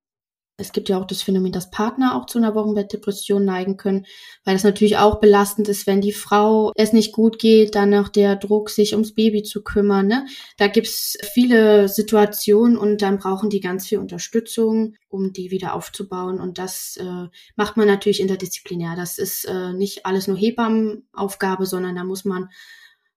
es 0.61 0.73
gibt 0.73 0.88
ja 0.88 0.99
auch 0.99 1.07
das 1.07 1.23
Phänomen, 1.23 1.53
dass 1.53 1.70
Partner 1.70 2.14
auch 2.14 2.27
zu 2.27 2.38
einer 2.38 2.55
Wochenbettdepression 2.55 3.44
neigen 3.44 3.77
können, 3.77 4.07
weil 4.44 4.55
das 4.55 4.64
natürlich 4.64 4.99
auch 4.99 5.20
belastend 5.20 5.68
ist, 5.68 5.87
wenn 5.87 6.01
die 6.01 6.12
Frau 6.12 6.73
es 6.77 6.92
nicht 6.92 7.12
gut 7.12 7.38
geht, 7.38 7.75
dann 7.75 7.90
noch 7.90 8.09
der 8.09 8.37
Druck, 8.37 8.70
sich 8.70 8.92
ums 8.92 9.14
Baby 9.14 9.42
zu 9.42 9.62
kümmern. 9.62 10.07
Ne? 10.07 10.27
Da 10.59 10.68
gibt's 10.68 11.16
viele 11.33 11.88
Situationen 11.88 12.77
und 12.77 13.03
dann 13.03 13.18
brauchen 13.18 13.51
die 13.51 13.61
ganz 13.61 13.88
viel 13.88 13.99
Unterstützung, 13.99 14.94
um 15.09 15.33
die 15.33 15.51
wieder 15.51 15.75
aufzubauen. 15.75 16.38
Und 16.38 16.59
das 16.59 16.99
äh, 16.99 17.29
macht 17.57 17.77
man 17.77 17.87
natürlich 17.87 18.20
interdisziplinär. 18.20 18.94
Das 18.96 19.18
ist 19.18 19.46
äh, 19.46 19.73
nicht 19.73 20.07
alles 20.07 20.29
nur 20.29 20.37
Hebammenaufgabe, 20.37 21.66
sondern 21.66 21.96
da 21.96 22.05
muss 22.05 22.25
man 22.25 22.51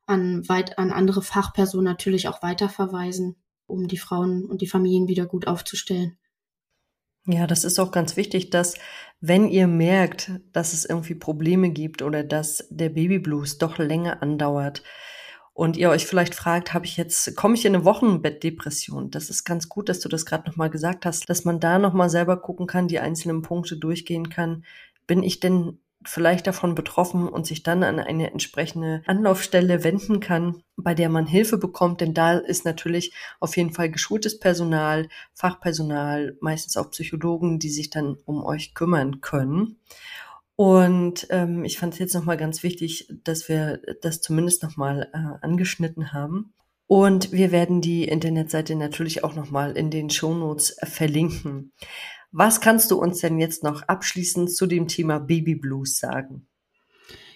an, 0.06 0.48
weit, 0.48 0.78
an 0.78 0.92
andere 0.92 1.22
Fachpersonen 1.22 1.86
natürlich 1.86 2.28
auch 2.28 2.42
weiterverweisen, 2.42 3.36
um 3.68 3.88
die 3.88 3.98
Frauen 3.98 4.46
und 4.46 4.62
die 4.62 4.68
Familien 4.68 5.08
wieder 5.08 5.26
gut 5.26 5.48
aufzustellen. 5.48 6.18
Ja, 7.26 7.48
das 7.48 7.64
ist 7.64 7.80
auch 7.80 7.92
ganz 7.92 8.18
wichtig, 8.18 8.50
dass 8.50 8.76
wenn 9.22 9.48
ihr 9.48 9.68
merkt, 9.68 10.32
dass 10.52 10.74
es 10.74 10.84
irgendwie 10.84 11.16
Probleme 11.16 11.70
gibt 11.70 12.02
oder 12.02 12.24
dass 12.24 12.68
der 12.70 12.90
Babyblues 12.90 13.58
doch 13.58 13.78
länger 13.78 14.22
andauert 14.22 14.84
und 15.54 15.78
ihr 15.78 15.90
euch 15.90 16.06
vielleicht 16.06 16.36
fragt, 16.36 16.74
habe 16.74 16.86
ich 16.86 16.98
jetzt 16.98 17.36
komme 17.38 17.56
ich 17.56 17.66
in 17.66 17.76
eine 17.76 17.86
Wochenbettdepression? 17.86 19.10
Das 19.12 19.30
ist 19.30 19.46
ganz 19.46 19.70
gut, 19.70 19.88
dass 19.88 20.02
du 20.02 20.10
das 20.10 20.26
gerade 20.26 20.50
noch 20.50 20.58
mal 20.58 20.70
gesagt 20.70 21.06
hast, 21.06 21.30
dass 21.30 21.46
man 21.46 21.62
da 21.62 21.80
noch 21.80 21.94
mal 21.94 22.10
selber 22.10 22.42
gucken 22.42 22.68
kann, 22.68 22.90
die 22.90 23.00
einzelnen 23.00 23.42
Punkte 23.42 23.78
durchgehen 23.78 24.30
kann. 24.30 24.66
Bin 25.08 25.24
ich 25.24 25.40
denn 25.40 25.80
vielleicht 26.06 26.48
davon 26.48 26.76
betroffen 26.76 27.28
und 27.28 27.46
sich 27.46 27.64
dann 27.64 27.84
an 27.84 28.00
eine 28.00 28.32
entsprechende 28.32 29.02
Anlaufstelle 29.06 29.84
wenden 29.84 30.20
kann, 30.20 30.64
bei 30.76 30.94
der 30.94 31.10
man 31.10 31.26
Hilfe 31.26 31.58
bekommt. 31.58 32.02
Denn 32.02 32.14
da 32.14 32.38
ist 32.38 32.66
natürlich 32.66 33.14
auf 33.40 33.58
jeden 33.58 33.74
Fall 33.74 33.90
geschultes 33.90 34.40
Personal, 34.40 35.08
Fachpersonal, 35.34 36.38
meistens 36.42 36.78
auch 36.78 36.92
Psychologen, 36.92 37.60
die 37.60 37.70
sich 37.70 37.90
dann 37.90 38.18
um 38.26 38.44
euch 38.44 38.74
kümmern 38.74 39.22
können. 39.22 39.78
Und 40.56 41.28
ähm, 41.32 41.66
ich 41.66 41.80
fand 41.80 41.94
es 41.94 42.00
jetzt 42.00 42.14
nochmal 42.14 42.38
ganz 42.38 42.62
wichtig, 42.64 43.08
dass 43.24 43.50
wir 43.50 43.82
das 44.02 44.22
zumindest 44.22 44.62
nochmal 44.64 45.10
äh, 45.14 45.46
angeschnitten 45.46 46.14
haben. 46.14 46.54
Und 46.86 47.32
wir 47.32 47.52
werden 47.52 47.82
die 47.82 48.04
Internetseite 48.08 48.76
natürlich 48.76 49.24
auch 49.24 49.34
nochmal 49.36 49.76
in 49.76 49.90
den 49.90 50.10
Shownotes 50.10 50.78
verlinken. 50.84 51.72
Was 52.36 52.62
kannst 52.62 52.90
du 52.90 53.00
uns 53.00 53.20
denn 53.20 53.38
jetzt 53.38 53.64
noch 53.64 53.84
abschließend 53.84 54.52
zu 54.52 54.66
dem 54.66 54.88
Thema 54.88 55.20
Baby 55.20 55.54
Blues 55.54 56.00
sagen? 56.00 56.48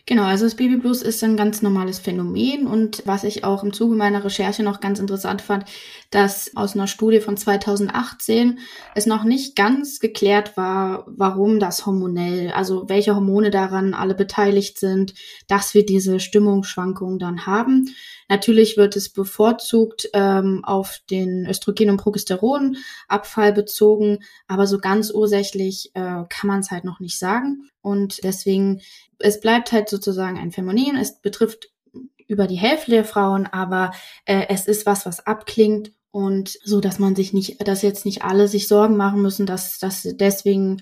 Genau, 0.07 0.23
also 0.23 0.45
das 0.45 0.55
Baby 0.55 0.77
Blues 0.77 1.01
ist 1.03 1.21
ein 1.23 1.35
ganz 1.35 1.61
normales 1.61 1.99
Phänomen 1.99 2.65
und 2.65 3.03
was 3.05 3.25
ich 3.25 3.43
auch 3.43 3.61
im 3.61 3.73
Zuge 3.73 3.95
meiner 3.95 4.23
Recherche 4.23 4.63
noch 4.63 4.79
ganz 4.79 4.99
interessant 4.99 5.41
fand, 5.41 5.65
dass 6.11 6.55
aus 6.55 6.75
einer 6.75 6.87
Studie 6.87 7.19
von 7.19 7.35
2018 7.35 8.57
es 8.95 9.05
noch 9.05 9.25
nicht 9.25 9.57
ganz 9.57 9.99
geklärt 9.99 10.55
war, 10.55 11.03
warum 11.07 11.59
das 11.59 11.85
hormonell, 11.85 12.51
also 12.51 12.87
welche 12.87 13.15
Hormone 13.15 13.51
daran 13.51 13.93
alle 13.93 14.15
beteiligt 14.15 14.79
sind, 14.79 15.13
dass 15.47 15.73
wir 15.73 15.85
diese 15.85 16.21
Stimmungsschwankungen 16.21 17.19
dann 17.19 17.45
haben. 17.45 17.93
Natürlich 18.29 18.77
wird 18.77 18.95
es 18.95 19.09
bevorzugt 19.09 20.09
ähm, 20.13 20.63
auf 20.65 20.99
den 21.09 21.45
Östrogen- 21.45 21.89
und 21.89 21.97
Progesteronabfall 21.97 23.53
bezogen, 23.53 24.19
aber 24.47 24.67
so 24.67 24.79
ganz 24.79 25.11
ursächlich 25.11 25.91
äh, 25.93 26.23
kann 26.29 26.47
man 26.47 26.59
es 26.59 26.71
halt 26.71 26.83
noch 26.83 26.99
nicht 26.99 27.17
sagen. 27.17 27.69
Und 27.81 28.23
deswegen, 28.23 28.81
es 29.19 29.39
bleibt 29.39 29.71
halt 29.71 29.89
sozusagen 29.89 30.37
ein 30.37 30.51
Phänomen. 30.51 30.97
Es 30.97 31.21
betrifft 31.21 31.71
über 32.27 32.47
die 32.47 32.55
Hälfte 32.55 32.91
der 32.91 33.05
Frauen, 33.05 33.47
aber 33.47 33.91
äh, 34.25 34.45
es 34.49 34.67
ist 34.67 34.85
was, 34.85 35.05
was 35.05 35.25
abklingt 35.25 35.91
und 36.11 36.57
so, 36.63 36.81
dass 36.81 36.99
man 36.99 37.15
sich 37.15 37.31
nicht, 37.31 37.65
dass 37.67 37.81
jetzt 37.81 38.05
nicht 38.05 38.23
alle 38.23 38.47
sich 38.47 38.67
Sorgen 38.67 38.97
machen 38.97 39.21
müssen, 39.21 39.45
dass, 39.45 39.79
dass 39.79 40.01
deswegen 40.03 40.81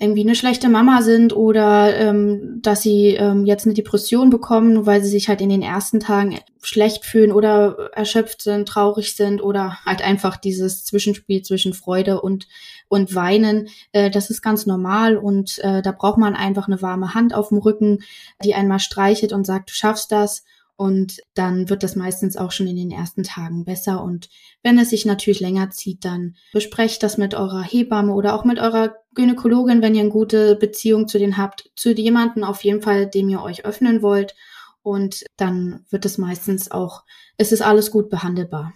irgendwie 0.00 0.22
eine 0.22 0.36
schlechte 0.36 0.68
Mama 0.68 1.02
sind 1.02 1.34
oder 1.34 1.96
ähm, 1.96 2.60
dass 2.62 2.82
sie 2.82 3.16
ähm, 3.16 3.44
jetzt 3.46 3.66
eine 3.66 3.74
Depression 3.74 4.30
bekommen, 4.30 4.86
weil 4.86 5.02
sie 5.02 5.10
sich 5.10 5.28
halt 5.28 5.40
in 5.40 5.48
den 5.48 5.62
ersten 5.62 5.98
Tagen 5.98 6.38
schlecht 6.62 7.04
fühlen 7.04 7.32
oder 7.32 7.90
erschöpft 7.94 8.42
sind, 8.42 8.68
traurig 8.68 9.16
sind 9.16 9.42
oder 9.42 9.78
halt 9.84 10.00
einfach 10.02 10.36
dieses 10.36 10.84
Zwischenspiel 10.84 11.42
zwischen 11.42 11.74
Freude 11.74 12.20
und 12.20 12.46
und 12.86 13.14
Weinen, 13.14 13.68
äh, 13.92 14.08
das 14.08 14.30
ist 14.30 14.40
ganz 14.40 14.66
normal 14.66 15.16
und 15.16 15.58
äh, 15.58 15.82
da 15.82 15.92
braucht 15.92 16.18
man 16.18 16.34
einfach 16.34 16.68
eine 16.68 16.80
warme 16.80 17.14
Hand 17.14 17.34
auf 17.34 17.48
dem 17.48 17.58
Rücken, 17.58 17.98
die 18.42 18.54
einmal 18.54 18.78
streichelt 18.78 19.32
und 19.32 19.44
sagt, 19.44 19.70
du 19.70 19.74
schaffst 19.74 20.12
das 20.12 20.44
und 20.78 21.18
dann 21.34 21.68
wird 21.68 21.82
das 21.82 21.96
meistens 21.96 22.36
auch 22.36 22.52
schon 22.52 22.68
in 22.68 22.76
den 22.76 22.92
ersten 22.92 23.24
Tagen 23.24 23.64
besser. 23.64 24.00
Und 24.00 24.28
wenn 24.62 24.78
es 24.78 24.90
sich 24.90 25.04
natürlich 25.04 25.40
länger 25.40 25.70
zieht, 25.70 26.04
dann 26.04 26.36
besprecht 26.52 27.02
das 27.02 27.18
mit 27.18 27.34
eurer 27.34 27.64
Hebamme 27.64 28.14
oder 28.14 28.32
auch 28.32 28.44
mit 28.44 28.60
eurer 28.60 28.94
Gynäkologin, 29.12 29.82
wenn 29.82 29.96
ihr 29.96 30.02
eine 30.02 30.10
gute 30.10 30.54
Beziehung 30.54 31.08
zu 31.08 31.18
denen 31.18 31.36
habt, 31.36 31.68
zu 31.74 31.90
jemanden 31.90 32.44
auf 32.44 32.62
jeden 32.62 32.80
Fall, 32.80 33.08
dem 33.08 33.28
ihr 33.28 33.42
euch 33.42 33.64
öffnen 33.64 34.02
wollt. 34.02 34.36
Und 34.80 35.24
dann 35.36 35.84
wird 35.90 36.04
es 36.04 36.16
meistens 36.16 36.70
auch, 36.70 37.02
es 37.38 37.50
ist 37.50 37.62
alles 37.62 37.90
gut 37.90 38.08
behandelbar. 38.08 38.72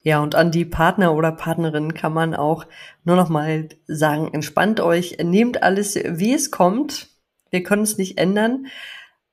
Ja, 0.00 0.20
und 0.24 0.34
an 0.34 0.50
die 0.50 0.64
Partner 0.64 1.14
oder 1.14 1.30
Partnerin 1.30 1.94
kann 1.94 2.12
man 2.12 2.34
auch 2.34 2.66
nur 3.04 3.14
noch 3.14 3.28
mal 3.28 3.68
sagen, 3.86 4.28
entspannt 4.32 4.80
euch, 4.80 5.18
nehmt 5.22 5.62
alles, 5.62 5.94
wie 5.94 6.34
es 6.34 6.50
kommt. 6.50 7.10
Wir 7.50 7.62
können 7.62 7.84
es 7.84 7.96
nicht 7.96 8.18
ändern. 8.18 8.66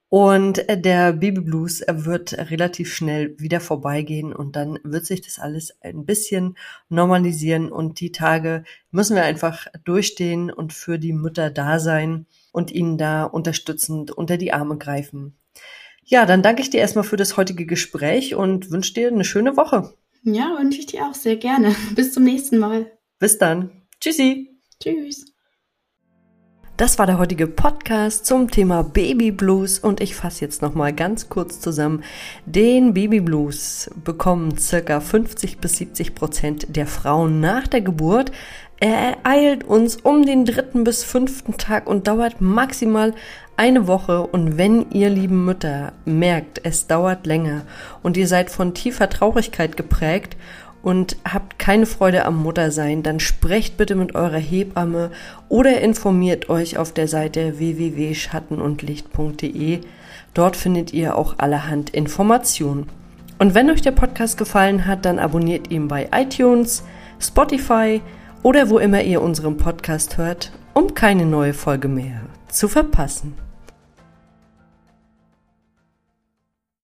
Und 0.09 0.67
äh, 0.67 0.79
der 0.79 1.13
Baby 1.13 1.41
Blues 1.41 1.83
wird 1.87 2.33
relativ 2.33 2.93
schnell 2.93 3.39
wieder 3.39 3.59
vorbeigehen 3.59 4.33
und 4.33 4.55
dann 4.55 4.79
wird 4.83 5.05
sich 5.05 5.21
das 5.21 5.37
alles 5.37 5.77
ein 5.81 6.05
bisschen 6.05 6.57
normalisieren 6.89 7.71
und 7.71 7.99
die 7.99 8.11
Tage 8.11 8.63
müssen 8.89 9.15
wir 9.15 9.23
einfach 9.23 9.67
durchstehen 9.85 10.51
und 10.51 10.73
für 10.73 10.97
die 10.97 11.13
Mütter 11.13 11.51
da 11.51 11.79
sein 11.79 12.25
und 12.51 12.71
ihnen 12.71 12.97
da 12.97 13.23
unterstützend 13.23 14.09
unter 14.09 14.37
die 14.37 14.51
Arme 14.51 14.77
greifen. 14.77 15.35
Ja, 16.03 16.25
dann 16.25 16.41
danke 16.41 16.63
ich 16.63 16.71
dir 16.71 16.79
erstmal 16.79 17.03
für 17.03 17.17
das 17.17 17.37
heutige 17.37 17.67
Gespräch 17.67 18.33
und 18.33 18.71
wünsche 18.71 18.95
dir 18.95 19.09
eine 19.09 19.23
schöne 19.23 19.57
Woche. 19.57 19.93
Ja, 20.23 20.57
wünsche 20.57 20.79
ich 20.79 20.87
dir 20.87 21.05
auch 21.05 21.13
sehr 21.13 21.35
gerne. 21.35 21.75
Bis 21.95 22.13
zum 22.13 22.23
nächsten 22.23 22.57
Mal. 22.57 22.91
Bis 23.19 23.37
dann. 23.37 23.69
Tschüssi. 23.99 24.59
Tschüss. 24.81 25.28
Das 26.79 26.97
war 26.97 27.05
der 27.05 27.17
heutige 27.17 27.45
Podcast 27.45 28.25
zum 28.25 28.49
Thema 28.49 28.85
Baby 28.85 29.31
Blues 29.31 29.79
und 29.79 29.99
ich 29.99 30.15
fasse 30.15 30.45
jetzt 30.45 30.61
noch 30.61 30.75
mal 30.75 30.93
ganz 30.93 31.27
kurz 31.27 31.59
zusammen. 31.59 32.05
Den 32.45 32.93
Baby 32.93 33.19
Blues 33.19 33.91
bekommen 34.05 34.57
circa 34.57 35.01
50 35.01 35.57
bis 35.57 35.75
70 35.75 36.15
Prozent 36.15 36.67
der 36.77 36.87
Frauen 36.87 37.41
nach 37.41 37.67
der 37.67 37.81
Geburt. 37.81 38.31
Er 38.79 39.17
ereilt 39.17 39.65
uns 39.65 39.97
um 39.97 40.25
den 40.25 40.45
dritten 40.45 40.85
bis 40.85 41.03
fünften 41.03 41.57
Tag 41.57 41.85
und 41.85 42.07
dauert 42.07 42.39
maximal 42.39 43.13
eine 43.57 43.87
Woche 43.87 44.25
und 44.25 44.57
wenn 44.57 44.89
ihr 44.91 45.09
lieben 45.09 45.43
Mütter 45.43 45.91
merkt, 46.05 46.61
es 46.63 46.87
dauert 46.87 47.25
länger 47.25 47.63
und 48.03 48.15
ihr 48.15 48.25
seid 48.25 48.49
von 48.49 48.73
tiefer 48.73 49.09
Traurigkeit 49.09 49.75
geprägt 49.75 50.37
und 50.81 51.17
habt 51.25 51.59
keine 51.59 51.85
Freude 51.85 52.25
am 52.25 52.41
Muttersein, 52.41 53.03
dann 53.03 53.19
sprecht 53.19 53.75
bitte 53.77 53.95
mit 53.95 54.15
eurer 54.15 54.37
Hebamme 54.37 55.11
oder 55.49 55.81
informiert 55.81 56.49
euch 56.49 56.77
auf 56.77 56.93
der 56.93 57.07
Seite 57.07 57.59
www.schattenundlicht.de. 57.59 59.81
Dort 60.33 60.55
findet 60.55 60.93
ihr 60.93 61.17
auch 61.17 61.35
allerhand 61.37 61.89
Informationen. 61.89 62.87
Und 63.39 63.55
wenn 63.55 63.69
euch 63.69 63.81
der 63.81 63.91
Podcast 63.91 64.37
gefallen 64.37 64.85
hat, 64.85 65.05
dann 65.05 65.19
abonniert 65.19 65.71
ihn 65.71 65.87
bei 65.87 66.09
iTunes, 66.13 66.83
Spotify 67.19 68.01
oder 68.43 68.69
wo 68.69 68.79
immer 68.79 69.01
ihr 69.01 69.21
unseren 69.21 69.57
Podcast 69.57 70.17
hört, 70.17 70.51
um 70.73 70.93
keine 70.93 71.25
neue 71.25 71.53
Folge 71.53 71.87
mehr 71.87 72.21
zu 72.47 72.67
verpassen. 72.67 73.48